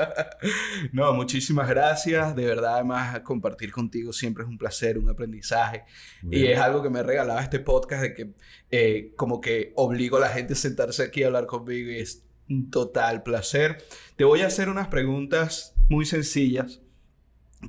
[0.92, 2.36] No, muchísimas gracias.
[2.36, 5.84] De verdad, además, compartir contigo siempre es un placer, un aprendizaje.
[6.30, 8.34] Y es algo que me regalaba este podcast de que
[8.70, 12.22] eh, como que obligo a la gente a sentarse aquí a hablar conmigo y es
[12.49, 13.78] un total placer.
[14.16, 16.80] Te voy a hacer unas preguntas muy sencillas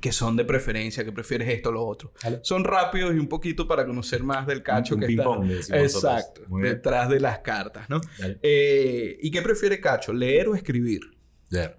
[0.00, 2.12] que son de preferencia, que prefieres esto o lo otro.
[2.42, 7.08] Son rápidos y un poquito para conocer más del cacho Un que está exacto, detrás
[7.08, 8.00] de las cartas, ¿no?
[8.40, 10.12] Eh, ¿Y qué prefiere Cacho?
[10.12, 11.00] ¿Leer o escribir?
[11.48, 11.76] Leer.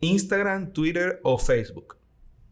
[0.00, 1.96] Instagram, Twitter o Facebook?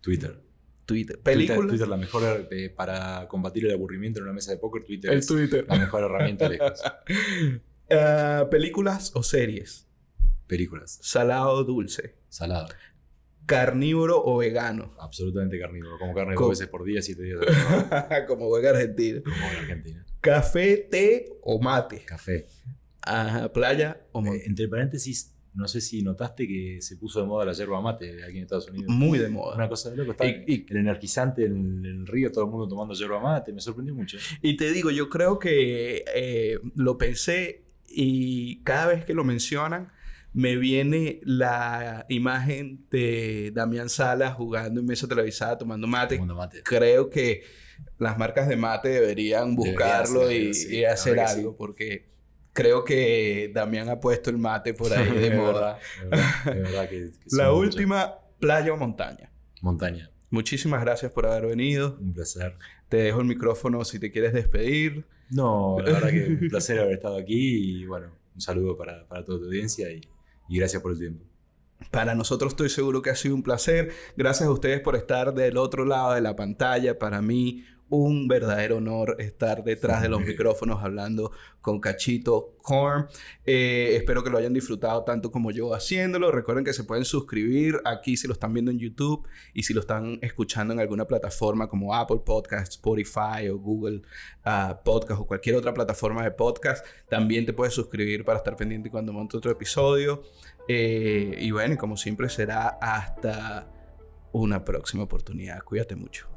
[0.01, 0.41] Twitter.
[0.87, 1.17] Twitter.
[1.17, 1.69] Twitter, ¿Películas?
[1.69, 4.85] Twitter la mejor eh, para combatir el aburrimiento en una mesa de póker.
[4.85, 5.65] Twitter El es Twitter.
[5.69, 6.83] la mejor herramienta lejos.
[7.93, 9.87] Ah, ¿Películas o series?
[10.47, 10.99] Películas.
[11.03, 12.17] ¿Salado o dulce?
[12.29, 12.69] Salado.
[13.47, 14.95] ¿Carnívoro o vegano?
[15.01, 15.99] Absolutamente carnívoro.
[15.99, 17.41] Como carne Co- dos veces por día, siete días
[18.29, 19.23] Como buen argentino.
[19.23, 20.07] como en Argentina.
[20.21, 22.05] ¿Café, té o mate?
[22.05, 22.47] Café.
[23.03, 24.47] Ajá, ¿Playa o Eh, monte?
[24.47, 28.37] entre paréntesis, no sé si notaste que se puso de moda la yerba mate aquí
[28.39, 28.87] en Estados Unidos.
[28.89, 29.57] Muy de moda.
[29.57, 30.13] Una cosa de loco.
[30.13, 33.53] Está Y- y- el energizante en el río, todo el mundo tomando yerba mate.
[33.53, 34.19] Me sorprendió mucho.
[34.41, 37.65] Y te digo, yo creo que eh, lo pensé
[37.95, 39.93] y cada vez que lo mencionan
[40.35, 46.19] me viene la imagen de Damián Salas jugando en mesa televisada tomando mate.
[46.65, 47.45] Creo que
[47.99, 51.57] las marcas de mate deberían buscarlo y, sí, hacer algo sí.
[51.59, 52.13] porque
[52.53, 55.79] creo que Damián ha puesto el mate por ahí de moda.
[57.31, 59.31] La última, playa o montaña.
[59.61, 60.11] Montaña.
[60.31, 61.99] Muchísimas gracias por haber venido.
[62.01, 62.57] Un placer.
[62.89, 65.07] Te dejo el micrófono si te quieres despedir.
[65.33, 69.25] No, la verdad que un placer haber estado aquí y bueno, un saludo para, para
[69.25, 70.01] toda tu audiencia y,
[70.49, 71.25] y gracias por el tiempo.
[71.91, 73.91] Para nosotros estoy seguro que ha sido un placer.
[74.17, 76.99] Gracias a ustedes por estar del otro lado de la pantalla.
[76.99, 83.07] Para mí, un verdadero honor estar detrás de los micrófonos hablando con Cachito Corn.
[83.45, 86.33] Eh, espero que lo hayan disfrutado tanto como yo haciéndolo.
[86.33, 89.81] Recuerden que se pueden suscribir aquí si lo están viendo en YouTube y si lo
[89.81, 94.01] están escuchando en alguna plataforma como Apple Podcast, Spotify o Google
[94.43, 96.87] ah, Podcast o cualquier otra plataforma de podcast.
[97.11, 100.23] También te puedes suscribir para estar pendiente cuando monte otro episodio.
[100.67, 103.71] Eh, y bueno, como siempre será hasta
[104.33, 105.63] una próxima oportunidad.
[105.63, 106.32] Cuídate mucho.